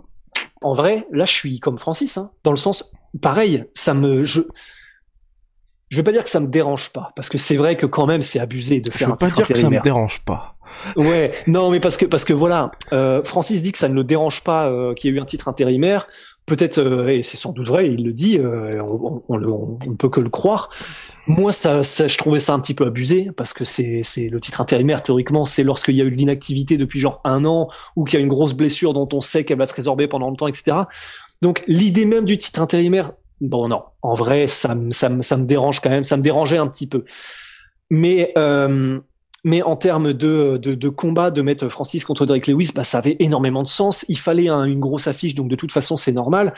en 0.62 0.74
vrai, 0.74 1.05
là, 1.12 1.25
je 1.25 1.31
suis 1.31 1.60
comme 1.60 1.77
Francis, 1.77 2.17
hein, 2.17 2.31
dans 2.43 2.51
le 2.51 2.57
sens, 2.57 2.91
pareil, 3.22 3.65
ça 3.74 3.93
me, 3.93 4.24
je, 4.24 4.41
je 5.89 5.98
vais 5.98 6.03
pas 6.03 6.12
dire 6.12 6.24
que 6.24 6.29
ça 6.29 6.39
me 6.39 6.48
dérange 6.48 6.91
pas, 6.91 7.10
parce 7.15 7.29
que 7.29 7.38
c'est 7.38 7.55
vrai 7.55 7.75
que 7.75 7.86
quand 7.86 8.05
même, 8.05 8.22
c'est 8.22 8.39
abusé 8.39 8.81
de 8.81 8.91
faire 8.91 9.07
je 9.07 9.13
un 9.13 9.15
titre 9.15 9.29
pas 9.31 9.36
dire 9.36 9.48
que 9.48 9.57
ça 9.57 9.69
me 9.69 9.79
dérange 9.79 10.22
pas. 10.25 10.55
Ouais, 10.95 11.31
non, 11.48 11.69
mais 11.69 11.79
parce 11.79 11.98
que 11.98 12.05
parce 12.05 12.25
que 12.25 12.34
voilà, 12.34 12.72
euh, 12.91 13.24
Francis 13.24 13.62
dit 13.62 13.72
que 13.72 13.77
ça 13.77 13.88
ne 13.88 13.93
le 13.93 14.03
dérange 14.03 14.43
pas 14.43 14.69
euh, 14.69 14.93
qu'il 14.93 15.10
y 15.10 15.13
ait 15.13 15.17
eu 15.17 15.22
un 15.22 15.25
titre 15.25 15.48
intérimaire. 15.48 16.07
Peut-être, 16.45 16.77
euh, 16.77 17.07
et 17.07 17.24
c'est 17.24 17.38
sans 17.38 17.53
doute 17.53 17.67
vrai, 17.67 17.88
il 17.88 18.05
le 18.05 18.13
dit, 18.13 18.39
on, 18.39 19.24
on, 19.27 19.77
on, 19.88 19.95
peut 19.95 20.10
que 20.10 20.19
le 20.19 20.29
croire. 20.29 20.69
Moi, 21.27 21.51
ça, 21.51 21.81
ça, 21.81 22.07
je 22.07 22.17
trouvais 22.19 22.39
ça 22.39 22.53
un 22.53 22.60
petit 22.60 22.75
peu 22.75 22.86
abusé 22.86 23.31
parce 23.36 23.51
que 23.51 23.65
c'est, 23.65 24.01
c'est 24.03 24.29
le 24.29 24.39
titre 24.39 24.62
intérimaire 24.62 25.01
théoriquement, 25.01 25.45
c'est 25.45 25.63
lorsqu'il 25.63 25.95
y 25.95 26.01
a 26.01 26.03
eu 26.03 26.12
de 26.12 26.15
l'inactivité 26.15 26.77
depuis 26.77 27.00
genre 27.00 27.19
un 27.24 27.45
an 27.45 27.67
ou 27.95 28.03
qu'il 28.03 28.19
y 28.19 28.22
a 28.22 28.24
une 28.24 28.29
grosse 28.29 28.53
blessure 28.53 28.93
dont 28.93 29.10
on 29.12 29.22
sait 29.22 29.43
qu'elle 29.43 29.57
va 29.57 29.65
se 29.65 29.74
résorber 29.74 30.07
pendant 30.07 30.27
longtemps, 30.27 30.45
etc. 30.45 30.77
Donc 31.45 31.63
l'idée 31.67 32.05
même 32.05 32.25
du 32.25 32.39
titre 32.39 32.59
intérimaire, 32.59 33.11
bon 33.39 33.67
non, 33.67 33.83
en 34.01 34.15
vrai, 34.15 34.47
ça, 34.47 34.75
ça, 34.89 35.11
ça 35.21 35.37
me 35.37 35.45
dérange 35.45 35.79
quand 35.79 35.91
même, 35.91 36.03
ça 36.03 36.17
me 36.17 36.23
dérangeait 36.23 36.57
un 36.57 36.65
petit 36.65 36.87
peu. 36.87 37.05
Mais 37.91 38.33
euh, 38.35 38.99
mais 39.43 39.61
en 39.61 39.75
termes 39.75 40.11
de, 40.11 40.57
de, 40.57 40.89
combat, 40.89 41.29
de 41.29 41.43
mettre 41.43 41.69
Francis 41.69 42.03
contre 42.03 42.25
Drake 42.25 42.47
Lewis, 42.47 42.71
bah, 42.73 42.83
ça 42.83 42.97
avait 42.97 43.15
énormément 43.19 43.61
de 43.61 43.67
sens. 43.67 44.05
Il 44.09 44.17
fallait 44.17 44.49
une 44.49 44.79
grosse 44.79 45.05
affiche, 45.05 45.35
donc 45.35 45.47
de 45.47 45.55
toute 45.55 45.71
façon, 45.71 45.97
c'est 45.97 46.13
normal 46.13 46.51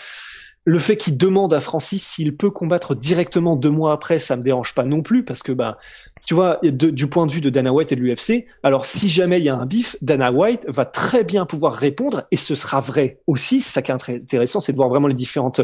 le 0.67 0.79
fait 0.79 0.97
qu'il 0.97 1.17
demande 1.17 1.53
à 1.53 1.61
Francis 1.61 2.05
s'il 2.05 2.35
peut 2.35 2.49
combattre 2.49 2.93
directement 2.93 3.55
deux 3.55 3.69
mois 3.69 3.93
après, 3.93 4.19
ça 4.19 4.35
me 4.35 4.43
dérange 4.43 4.75
pas 4.75 4.83
non 4.83 5.01
plus 5.01 5.23
parce 5.23 5.41
que 5.41 5.53
bah 5.53 5.77
tu 6.25 6.33
vois 6.33 6.59
du 6.61 7.07
point 7.07 7.25
de 7.25 7.31
vue 7.31 7.39
de 7.39 7.49
Dana 7.49 7.71
White 7.71 7.93
et 7.93 7.95
de 7.95 8.01
l'UFC, 8.01 8.45
alors 8.63 8.85
si 8.85 9.07
jamais 9.07 9.39
il 9.39 9.45
y 9.45 9.49
a 9.49 9.55
un 9.55 9.65
bif, 9.65 9.95
Dana 10.01 10.29
White 10.29 10.65
va 10.67 10.83
très 10.83 11.23
bien 11.23 11.45
pouvoir 11.45 11.71
répondre 11.71 12.23
et 12.31 12.35
ce 12.35 12.53
sera 12.53 12.81
vrai 12.81 13.21
aussi. 13.27 13.61
C'est 13.61 13.71
ça 13.71 13.81
qui 13.81 13.91
est 13.91 13.93
intéressant, 13.93 14.59
c'est 14.59 14.73
de 14.73 14.77
voir 14.77 14.89
vraiment 14.89 15.07
les 15.07 15.13
différentes 15.13 15.61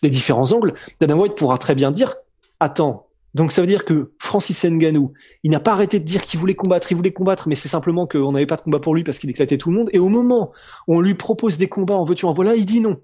les 0.00 0.10
différents 0.10 0.52
angles. 0.52 0.74
Dana 1.00 1.16
White 1.16 1.34
pourra 1.36 1.58
très 1.58 1.74
bien 1.74 1.90
dire 1.90 2.14
attends. 2.60 3.08
Donc 3.34 3.50
ça 3.50 3.62
veut 3.62 3.66
dire 3.66 3.84
que 3.84 4.12
Francis 4.20 4.64
Ngannou, 4.64 5.12
il 5.42 5.50
n'a 5.50 5.60
pas 5.60 5.72
arrêté 5.72 5.98
de 5.98 6.04
dire 6.04 6.22
qu'il 6.22 6.38
voulait 6.38 6.54
combattre, 6.54 6.92
il 6.92 6.94
voulait 6.94 7.12
combattre, 7.12 7.48
mais 7.48 7.56
c'est 7.56 7.68
simplement 7.68 8.06
qu'on 8.06 8.30
n'avait 8.30 8.46
pas 8.46 8.56
de 8.56 8.62
combat 8.62 8.78
pour 8.78 8.94
lui 8.94 9.02
parce 9.02 9.18
qu'il 9.18 9.30
éclatait 9.30 9.58
tout 9.58 9.70
le 9.70 9.76
monde. 9.76 9.90
Et 9.92 9.98
au 9.98 10.08
moment 10.08 10.52
où 10.86 10.96
on 10.96 11.00
lui 11.00 11.14
propose 11.14 11.58
des 11.58 11.68
combats 11.68 11.94
en 11.94 12.04
veux-tu 12.04 12.26
en 12.26 12.32
voilà, 12.32 12.54
il 12.54 12.64
dit 12.64 12.80
non. 12.80 13.00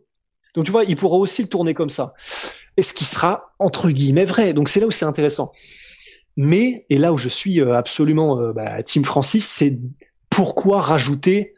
Donc 0.56 0.64
tu 0.64 0.72
vois, 0.72 0.84
il 0.84 0.96
pourra 0.96 1.18
aussi 1.18 1.42
le 1.42 1.48
tourner 1.48 1.74
comme 1.74 1.90
ça. 1.90 2.14
Et 2.76 2.82
ce 2.82 2.92
qui 2.94 3.04
sera 3.04 3.46
entre 3.58 3.90
guillemets 3.90 4.24
vrai. 4.24 4.52
Donc 4.52 4.68
c'est 4.68 4.80
là 4.80 4.86
où 4.86 4.90
c'est 4.90 5.04
intéressant. 5.04 5.52
Mais 6.36 6.84
et 6.90 6.98
là 6.98 7.12
où 7.12 7.18
je 7.18 7.28
suis 7.28 7.60
euh, 7.60 7.74
absolument 7.74 8.40
euh, 8.40 8.52
bah, 8.52 8.82
Team 8.82 9.04
Francis, 9.04 9.46
c'est 9.46 9.78
pourquoi 10.30 10.80
rajouter. 10.80 11.54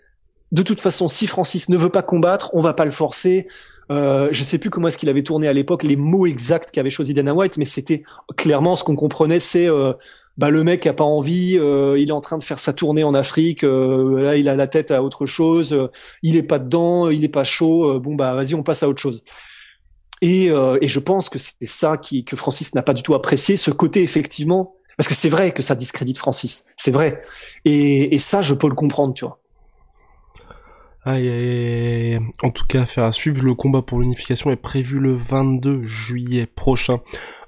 De 0.52 0.62
toute 0.62 0.80
façon, 0.80 1.08
si 1.08 1.26
Francis 1.26 1.68
ne 1.68 1.76
veut 1.76 1.90
pas 1.90 2.02
combattre, 2.02 2.50
on 2.54 2.60
va 2.60 2.74
pas 2.74 2.84
le 2.84 2.90
forcer. 2.90 3.46
Euh, 3.90 4.28
je 4.32 4.42
sais 4.42 4.58
plus 4.58 4.70
comment 4.70 4.88
est-ce 4.88 4.98
qu'il 4.98 5.08
avait 5.08 5.22
tourné 5.22 5.48
à 5.48 5.52
l'époque 5.52 5.82
les 5.82 5.96
mots 5.96 6.26
exacts 6.26 6.70
qu'avait 6.70 6.90
choisi 6.90 7.14
Dana 7.14 7.34
White, 7.34 7.56
mais 7.56 7.64
c'était 7.64 8.02
clairement 8.36 8.76
ce 8.76 8.84
qu'on 8.84 8.96
comprenait, 8.96 9.40
c'est 9.40 9.68
euh, 9.68 9.94
bah 10.36 10.50
le 10.50 10.62
mec 10.62 10.86
a 10.86 10.92
pas 10.92 11.04
envie, 11.04 11.56
euh, 11.58 11.98
il 11.98 12.10
est 12.10 12.12
en 12.12 12.20
train 12.20 12.36
de 12.36 12.42
faire 12.42 12.58
sa 12.58 12.72
tournée 12.72 13.02
en 13.02 13.14
Afrique, 13.14 13.64
euh, 13.64 14.20
là 14.20 14.36
il 14.36 14.48
a 14.48 14.56
la 14.56 14.66
tête 14.66 14.90
à 14.90 15.02
autre 15.02 15.24
chose, 15.26 15.88
il 16.22 16.36
est 16.36 16.42
pas 16.42 16.58
dedans, 16.58 17.08
il 17.08 17.24
est 17.24 17.28
pas 17.30 17.44
chaud, 17.44 17.98
bon 17.98 18.14
bah 18.14 18.34
vas-y 18.34 18.54
on 18.54 18.62
passe 18.62 18.82
à 18.82 18.88
autre 18.88 19.00
chose. 19.00 19.24
Et, 20.20 20.46
et 20.46 20.88
je 20.88 20.98
pense 20.98 21.28
que 21.28 21.38
c'est 21.38 21.54
ça 21.62 21.96
qui, 21.96 22.24
que 22.24 22.36
Francis 22.36 22.74
n'a 22.74 22.82
pas 22.82 22.94
du 22.94 23.02
tout 23.02 23.14
apprécié, 23.14 23.56
ce 23.56 23.70
côté 23.70 24.02
effectivement, 24.02 24.74
parce 24.96 25.08
que 25.08 25.14
c'est 25.14 25.28
vrai 25.28 25.52
que 25.52 25.62
ça 25.62 25.74
discrédite 25.74 26.18
Francis, 26.18 26.66
c'est 26.76 26.90
vrai. 26.90 27.22
Et, 27.64 28.14
et 28.14 28.18
ça 28.18 28.42
je 28.42 28.52
peux 28.52 28.68
le 28.68 28.74
comprendre, 28.74 29.14
tu 29.14 29.24
vois. 29.24 29.38
Aïe, 31.08 31.26
aïe, 31.26 32.20
En 32.42 32.50
tout 32.50 32.66
cas, 32.66 32.84
faire 32.84 33.04
à 33.04 33.12
suivre, 33.12 33.42
le 33.42 33.54
combat 33.54 33.80
pour 33.80 33.98
l'unification 33.98 34.50
est 34.50 34.56
prévu 34.56 35.00
le 35.00 35.14
22 35.14 35.86
juillet 35.86 36.44
prochain 36.44 37.00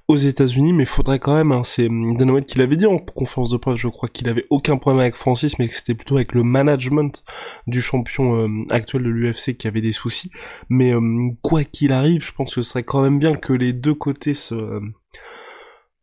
aux 0.08 0.16
États-Unis, 0.16 0.72
mais 0.72 0.86
faudrait 0.86 1.18
quand 1.18 1.34
même, 1.34 1.52
hein, 1.52 1.60
c'est 1.62 1.86
Dana 1.86 2.32
White 2.32 2.46
qui 2.46 2.56
l'avait 2.56 2.78
dit 2.78 2.86
en 2.86 2.96
conférence 2.96 3.50
de 3.50 3.58
presse, 3.58 3.76
je 3.76 3.88
crois 3.88 4.08
qu'il 4.08 4.30
avait 4.30 4.46
aucun 4.48 4.78
problème 4.78 5.00
avec 5.00 5.14
Francis, 5.14 5.58
mais 5.58 5.68
que 5.68 5.76
c'était 5.76 5.94
plutôt 5.94 6.16
avec 6.16 6.32
le 6.32 6.42
management 6.42 7.22
du 7.66 7.82
champion 7.82 8.34
euh, 8.34 8.48
actuel 8.70 9.02
de 9.02 9.10
l'UFC 9.10 9.58
qui 9.58 9.68
avait 9.68 9.82
des 9.82 9.92
soucis. 9.92 10.30
Mais 10.70 10.94
euh, 10.94 11.28
quoi 11.42 11.62
qu'il 11.62 11.92
arrive, 11.92 12.24
je 12.24 12.32
pense 12.32 12.54
que 12.54 12.62
ce 12.62 12.70
serait 12.70 12.82
quand 12.82 13.02
même 13.02 13.18
bien 13.18 13.36
que 13.36 13.52
les 13.52 13.74
deux 13.74 13.94
côtés 13.94 14.32
se... 14.32 14.54
Euh, 14.54 14.80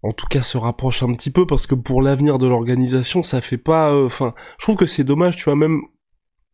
en 0.04 0.12
tout 0.12 0.28
cas 0.28 0.44
se 0.44 0.60
rapprochent 0.60 1.02
un 1.02 1.12
petit 1.14 1.32
peu 1.32 1.48
parce 1.48 1.66
que 1.66 1.74
pour 1.74 2.04
l'avenir 2.04 2.38
de 2.38 2.46
l'organisation 2.46 3.24
ça 3.24 3.42
fait 3.42 3.58
pas 3.58 4.00
enfin 4.06 4.36
je 4.60 4.66
trouve 4.66 4.76
que 4.76 4.86
c'est 4.86 5.04
dommage 5.04 5.38
tu 5.38 5.46
vois 5.46 5.56
même 5.56 5.82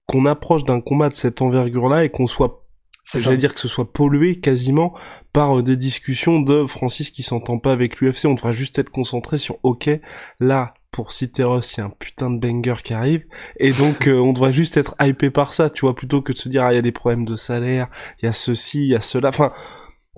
qu'on 0.05 0.25
approche 0.25 0.63
d'un 0.63 0.81
combat 0.81 1.09
de 1.09 1.13
cette 1.13 1.41
envergure 1.41 1.89
là 1.89 2.03
et 2.03 2.09
qu'on 2.09 2.27
soit 2.27 2.63
J'allais 3.15 3.37
dire 3.37 3.53
que 3.53 3.59
ce 3.59 3.67
soit 3.67 3.91
pollué 3.91 4.39
quasiment 4.39 4.95
par 5.33 5.59
euh, 5.59 5.63
des 5.63 5.75
discussions 5.75 6.39
de 6.39 6.65
Francis 6.65 7.11
qui 7.11 7.21
s'entend 7.21 7.59
pas 7.59 7.71
avec 7.71 7.99
l'UFC. 7.99 8.25
On 8.25 8.33
devrait 8.33 8.53
juste 8.53 8.79
être 8.79 8.89
concentré 8.89 9.37
sur 9.37 9.57
OK, 9.63 9.89
là, 10.39 10.73
pour 10.91 11.11
citer 11.11 11.43
Ross, 11.43 11.73
il 11.73 11.79
y 11.79 11.83
a 11.83 11.87
un 11.87 11.89
putain 11.89 12.31
de 12.31 12.39
banger 12.39 12.81
qui 12.83 12.93
arrive, 12.93 13.25
et 13.57 13.71
donc 13.71 14.07
euh, 14.07 14.19
on 14.19 14.31
devrait 14.31 14.53
juste 14.53 14.77
être 14.77 14.95
hypé 15.01 15.29
par 15.29 15.53
ça, 15.53 15.69
tu 15.69 15.81
vois, 15.81 15.95
plutôt 15.95 16.21
que 16.21 16.31
de 16.31 16.37
se 16.37 16.49
dire, 16.49 16.63
ah, 16.63 16.71
il 16.71 16.75
y 16.75 16.79
a 16.79 16.83
des 16.83 16.91
problèmes 16.91 17.25
de 17.25 17.35
salaire, 17.35 17.87
il 18.21 18.25
y 18.25 18.27
a 18.27 18.33
ceci, 18.33 18.83
il 18.83 18.89
y 18.89 18.95
a 18.95 19.01
cela, 19.01 19.29
enfin, 19.29 19.51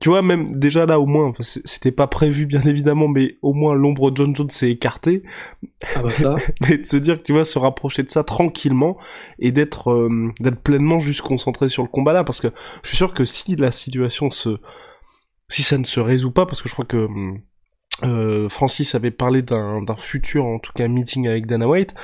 tu 0.02 0.10
vois, 0.10 0.22
même 0.22 0.52
déjà 0.52 0.86
là 0.86 1.00
au 1.00 1.06
moins, 1.06 1.32
c'était 1.40 1.92
pas 1.92 2.08
prévu 2.08 2.46
bien 2.46 2.62
évidemment, 2.66 3.08
mais 3.08 3.38
au 3.42 3.54
moins 3.54 3.74
l'ombre 3.74 4.12
de 4.12 4.18
John 4.18 4.36
Jones 4.36 4.50
s'est 4.50 4.70
écartée. 4.70 5.24
Ah 5.96 6.02
bah 6.04 6.12
ça. 6.12 6.36
mais 6.62 6.78
de 6.78 6.86
se 6.86 6.98
dire 6.98 7.18
que 7.18 7.24
tu 7.24 7.34
vas 7.34 7.46
se 7.46 7.58
rapprocher 7.58 8.04
de 8.04 8.10
ça 8.10 8.24
tranquillement 8.24 8.98
et 9.40 9.52
d'être 9.52 9.92
euh, 9.92 10.32
d'être 10.40 10.62
pleinement 10.62 11.00
juste 11.00 11.22
concentré 11.22 11.70
sur 11.70 11.84
le 11.84 11.90
combat 11.90 12.14
là, 12.14 12.24
parce 12.24 12.42
que 12.42 12.50
je 12.84 12.90
suis 12.90 12.98
sûr 12.98 13.14
que 13.14 13.24
si 13.24 13.56
la 13.56 13.72
situation 13.72 14.30
se, 14.30 14.58
si 15.50 15.64
ça 15.64 15.78
ne 15.78 15.86
se 15.86 16.00
résout 16.00 16.32
pas, 16.32 16.46
parce 16.46 16.62
que 16.62 16.68
je 16.68 16.74
crois 16.74 16.86
que 16.86 17.08
euh, 18.04 18.50
Francis 18.50 18.96
avait 18.96 19.12
parlé 19.12 19.42
d'un 19.42 19.82
d'un 19.82 19.96
futur 19.96 20.46
en 20.46 20.60
tout 20.60 20.74
cas 20.74 20.90
meeting 20.90 21.28
avec 21.30 21.46
Dana 21.46 21.70
White 21.70 21.96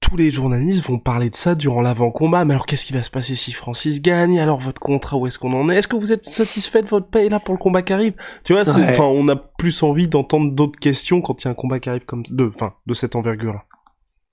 tous 0.00 0.16
les 0.16 0.30
journalistes 0.30 0.84
vont 0.84 0.98
parler 0.98 1.30
de 1.30 1.36
ça 1.36 1.54
durant 1.54 1.82
l'avant-combat. 1.82 2.44
Mais 2.44 2.54
alors, 2.54 2.66
qu'est-ce 2.66 2.86
qui 2.86 2.92
va 2.92 3.02
se 3.02 3.10
passer 3.10 3.34
si 3.34 3.52
Francis 3.52 4.00
gagne? 4.00 4.40
Alors, 4.40 4.58
votre 4.58 4.80
contrat, 4.80 5.16
où 5.16 5.26
est-ce 5.26 5.38
qu'on 5.38 5.52
en 5.52 5.68
est? 5.68 5.76
Est-ce 5.76 5.88
que 5.88 5.96
vous 5.96 6.12
êtes 6.12 6.24
satisfait 6.24 6.82
de 6.82 6.88
votre 6.88 7.08
paye 7.08 7.28
là 7.28 7.40
pour 7.40 7.54
le 7.54 7.58
combat 7.58 7.82
qui 7.82 7.92
arrive? 7.92 8.14
Tu 8.44 8.52
vois, 8.52 8.62
enfin, 8.62 9.04
on 9.04 9.28
a 9.28 9.36
plus 9.36 9.82
envie 9.82 10.08
d'entendre 10.08 10.52
d'autres 10.52 10.78
questions 10.78 11.20
quand 11.20 11.42
il 11.42 11.46
y 11.46 11.48
a 11.48 11.50
un 11.50 11.54
combat 11.54 11.78
qui 11.78 11.90
arrive 11.90 12.04
comme 12.04 12.22
de, 12.30 12.50
enfin, 12.54 12.74
de 12.86 12.94
cette 12.94 13.16
envergure-là. 13.16 13.64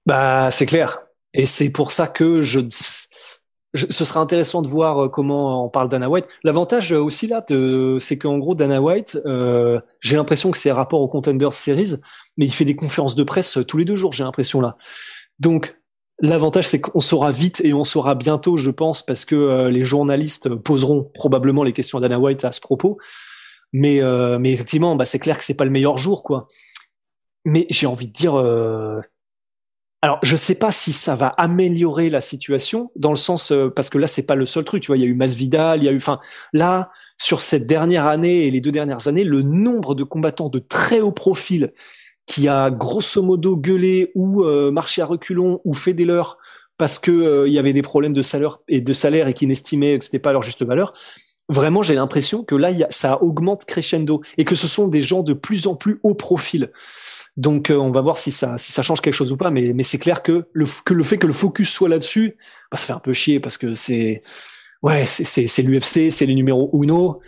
Bah, 0.05 0.49
c'est 0.51 0.65
clair. 0.65 0.99
Et 1.33 1.45
c'est 1.45 1.69
pour 1.69 1.91
ça 1.91 2.07
que 2.07 2.41
je, 2.41 2.61
ce 3.75 4.05
sera 4.05 4.21
intéressant 4.21 4.61
de 4.61 4.67
voir 4.67 5.05
euh, 5.05 5.09
comment 5.09 5.65
on 5.65 5.69
parle 5.69 5.89
Dana 5.89 6.09
White. 6.09 6.25
L'avantage 6.43 6.93
euh, 6.93 7.01
aussi 7.01 7.27
là, 7.27 7.43
c'est 7.99 8.17
qu'en 8.17 8.37
gros 8.37 8.55
Dana 8.55 8.81
White, 8.81 9.19
euh, 9.25 9.79
j'ai 9.99 10.15
l'impression 10.15 10.51
que 10.51 10.57
c'est 10.57 10.71
rapport 10.71 11.01
aux 11.01 11.09
Contenders 11.09 11.53
Series, 11.53 11.95
mais 12.37 12.45
il 12.45 12.53
fait 12.53 12.65
des 12.65 12.75
conférences 12.75 13.15
de 13.15 13.23
presse 13.23 13.57
tous 13.67 13.77
les 13.77 13.85
deux 13.85 13.95
jours. 13.95 14.13
J'ai 14.13 14.23
l'impression 14.23 14.61
là. 14.61 14.77
Donc, 15.39 15.75
L'avantage, 16.21 16.67
c'est 16.67 16.79
qu'on 16.79 17.01
saura 17.01 17.31
vite 17.31 17.61
et 17.65 17.73
on 17.73 17.83
saura 17.83 18.15
bientôt, 18.15 18.57
je 18.57 18.71
pense, 18.71 19.03
parce 19.03 19.25
que 19.25 19.35
euh, 19.35 19.69
les 19.69 19.83
journalistes 19.83 20.47
poseront 20.55 21.03
probablement 21.13 21.63
les 21.63 21.73
questions 21.73 21.97
à 21.97 22.01
Dana 22.01 22.19
White 22.19 22.45
à 22.45 22.53
ce 22.53 22.61
propos. 22.61 22.97
Mais, 23.73 24.01
euh, 24.01 24.39
mais 24.39 24.53
effectivement, 24.53 24.95
bah, 24.95 25.03
c'est 25.03 25.19
clair 25.19 25.37
que 25.37 25.43
c'est 25.43 25.55
pas 25.55 25.65
le 25.65 25.71
meilleur 25.71 25.97
jour, 25.97 26.23
quoi. 26.23 26.47
Mais 27.43 27.67
j'ai 27.69 27.85
envie 27.85 28.07
de 28.07 28.13
dire, 28.13 28.35
euh... 28.35 29.01
alors 30.01 30.19
je 30.23 30.37
sais 30.37 30.55
pas 30.55 30.71
si 30.71 30.93
ça 30.93 31.15
va 31.15 31.27
améliorer 31.27 32.09
la 32.09 32.21
situation 32.21 32.91
dans 32.95 33.11
le 33.11 33.17
sens 33.17 33.53
parce 33.75 33.89
que 33.91 33.99
là 33.99 34.07
c'est 34.07 34.25
pas 34.25 34.35
le 34.35 34.47
seul 34.47 34.63
truc. 34.63 34.81
Tu 34.81 34.87
vois, 34.87 34.97
il 34.97 35.01
y 35.01 35.03
a 35.03 35.07
eu 35.07 35.13
Masvidal, 35.13 35.79
il 35.79 35.85
y 35.85 35.89
a 35.89 35.91
eu, 35.91 35.97
enfin 35.97 36.19
là 36.53 36.89
sur 37.17 37.43
cette 37.43 37.67
dernière 37.67 38.07
année 38.07 38.47
et 38.47 38.51
les 38.51 38.61
deux 38.61 38.71
dernières 38.71 39.07
années, 39.07 39.23
le 39.23 39.43
nombre 39.43 39.93
de 39.93 40.03
combattants 40.03 40.49
de 40.49 40.57
très 40.57 41.01
haut 41.01 41.11
profil 41.11 41.71
qui 42.25 42.47
a 42.47 42.71
grosso 42.71 43.21
modo 43.21 43.55
gueulé 43.57 44.11
ou 44.15 44.43
euh, 44.43 44.71
marché 44.71 45.01
à 45.01 45.05
reculons 45.05 45.61
ou 45.63 45.73
fait 45.73 45.93
des 45.93 46.05
leurs 46.05 46.37
parce 46.77 46.99
que 46.99 47.11
euh, 47.11 47.47
il 47.47 47.53
y 47.53 47.59
avait 47.59 47.73
des 47.73 47.81
problèmes 47.81 48.13
de 48.13 48.21
salaire 48.21 48.59
et 48.67 48.81
de 48.81 48.93
salaire 48.93 49.27
et 49.27 49.33
qui 49.33 49.47
n'estimaient 49.47 49.97
que 49.99 50.05
c'était 50.05 50.19
pas 50.19 50.33
leur 50.33 50.41
juste 50.41 50.63
valeur. 50.63 50.93
Vraiment, 51.47 51.83
j'ai 51.83 51.93
l'impression 51.93 52.43
que 52.43 52.55
là, 52.55 52.71
y 52.71 52.83
a, 52.83 52.87
ça 52.89 53.21
augmente 53.21 53.65
crescendo 53.65 54.21
et 54.37 54.45
que 54.45 54.55
ce 54.55 54.67
sont 54.67 54.87
des 54.87 55.03
gens 55.03 55.21
de 55.21 55.33
plus 55.33 55.67
en 55.67 55.75
plus 55.75 55.99
haut 56.01 56.15
profil. 56.15 56.71
Donc, 57.37 57.69
euh, 57.69 57.75
on 57.75 57.91
va 57.91 58.01
voir 58.01 58.17
si 58.17 58.31
ça, 58.31 58.57
si 58.57 58.71
ça 58.71 58.81
change 58.81 59.01
quelque 59.01 59.13
chose 59.13 59.31
ou 59.31 59.37
pas. 59.37 59.51
Mais, 59.51 59.73
mais 59.73 59.83
c'est 59.83 59.99
clair 59.99 60.23
que 60.23 60.47
le, 60.53 60.65
que 60.83 60.93
le 60.93 61.03
fait 61.03 61.17
que 61.17 61.27
le 61.27 61.33
focus 61.33 61.69
soit 61.69 61.89
là-dessus, 61.89 62.37
bah, 62.71 62.77
ça 62.77 62.87
fait 62.87 62.93
un 62.93 62.99
peu 62.99 63.13
chier 63.13 63.39
parce 63.39 63.57
que 63.57 63.75
c'est, 63.75 64.21
ouais, 64.81 65.05
c'est, 65.05 65.25
c'est 65.25 65.61
l'UFC, 65.61 66.09
c'est 66.11 66.25
les 66.25 66.35
numéros 66.35 66.71
uno. 66.73 67.21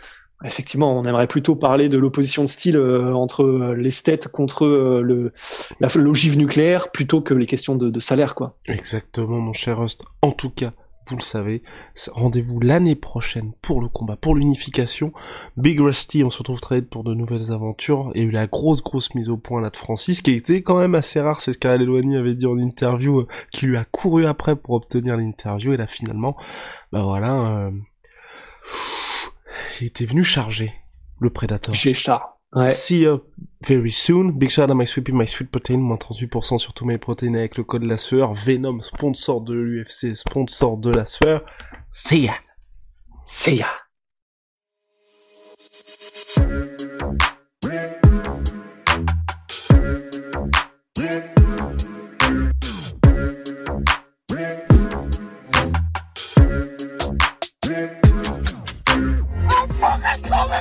Effectivement, 0.46 0.96
on 0.96 1.04
aimerait 1.06 1.28
plutôt 1.28 1.56
parler 1.56 1.90
de 1.90 1.98
l'opposition 1.98 2.44
de 2.44 2.48
style 2.48 2.78
euh, 2.78 3.12
entre 3.14 3.44
euh, 3.44 3.76
l'esthète 3.76 4.28
contre 4.28 4.66
euh, 4.66 5.02
le, 5.02 5.34
la 5.80 5.88
l'ogive 5.96 6.38
nucléaire 6.38 6.92
plutôt 6.92 7.22
que 7.22 7.34
les 7.34 7.48
questions 7.48 7.76
de, 7.76 7.90
de, 7.90 8.00
salaire, 8.00 8.36
quoi. 8.36 8.56
Exactement, 8.68 9.40
mon 9.40 9.54
cher 9.54 9.80
Rust. 9.80 10.04
En 10.22 10.32
tout 10.32 10.52
cas, 10.52 10.74
vous 11.08 11.16
le 11.16 11.24
savez, 11.24 11.64
rendez-vous 12.12 12.60
l'année 12.60 12.94
prochaine 12.94 13.54
pour 13.64 13.82
le 13.82 13.88
combat, 13.88 14.16
pour 14.16 14.36
l'unification. 14.36 15.12
Big 15.56 15.80
Rusty, 15.80 16.24
on 16.24 16.30
se 16.30 16.38
retrouve 16.38 16.62
très 16.62 16.82
vite 16.82 16.90
pour 16.92 17.04
de 17.04 17.16
nouvelles 17.16 17.52
aventures. 17.52 18.12
Il 18.14 18.22
y 18.22 18.26
a 18.26 18.28
eu 18.28 18.32
la 18.32 18.46
grosse, 18.46 18.84
grosse 18.84 19.16
mise 19.16 19.30
au 19.30 19.38
point 19.38 19.60
là 19.60 19.72
de 19.72 19.78
Francis, 19.78 20.22
qui 20.22 20.34
était 20.34 20.62
quand 20.62 20.78
même 20.78 20.94
assez 20.94 21.20
rare, 21.20 21.42
c'est 21.42 21.52
ce 21.52 21.58
qu'Alain 21.58 21.82
Eloigny 21.82 22.16
avait 22.16 22.36
dit 22.36 22.46
en 22.46 22.58
interview, 22.58 23.26
qui 23.52 23.66
lui 23.66 23.78
a 23.78 23.86
couru 23.86 24.28
après 24.28 24.56
pour 24.56 24.76
obtenir 24.76 25.18
l'interview, 25.18 25.74
et 25.74 25.78
là 25.78 25.88
finalement, 25.88 26.38
bah 26.92 27.02
voilà... 27.02 27.72
Était 29.82 30.06
venu 30.06 30.24
charger 30.24 30.74
le 31.20 31.30
Predator. 31.30 31.74
J'ai. 31.74 31.96
Ouais. 32.54 32.68
See 32.70 33.02
you 33.02 33.22
very 33.68 33.92
soon. 33.92 34.32
Big 34.32 34.50
shout 34.50 34.62
out 34.62 34.72
à 34.72 34.74
My 34.74 34.88
Sweet 34.88 35.10
My 35.10 35.28
Sweet 35.28 35.52
Protein, 35.52 35.78
moins 35.78 35.98
38% 35.98 36.58
sur 36.58 36.74
tous 36.74 36.86
mes 36.86 36.98
protéines 36.98 37.36
avec 37.36 37.58
le 37.58 37.64
code 37.64 37.84
la 37.84 37.98
sueur. 37.98 38.34
Venom, 38.34 38.80
sponsor 38.82 39.42
de 39.42 39.54
l'UFC, 39.54 40.16
sponsor 40.16 40.78
de 40.78 40.92
la 40.92 41.06
sueur. 41.06 41.44
See 41.92 42.22
ya. 42.22 42.38
See 43.26 43.58
ya. 43.58 43.68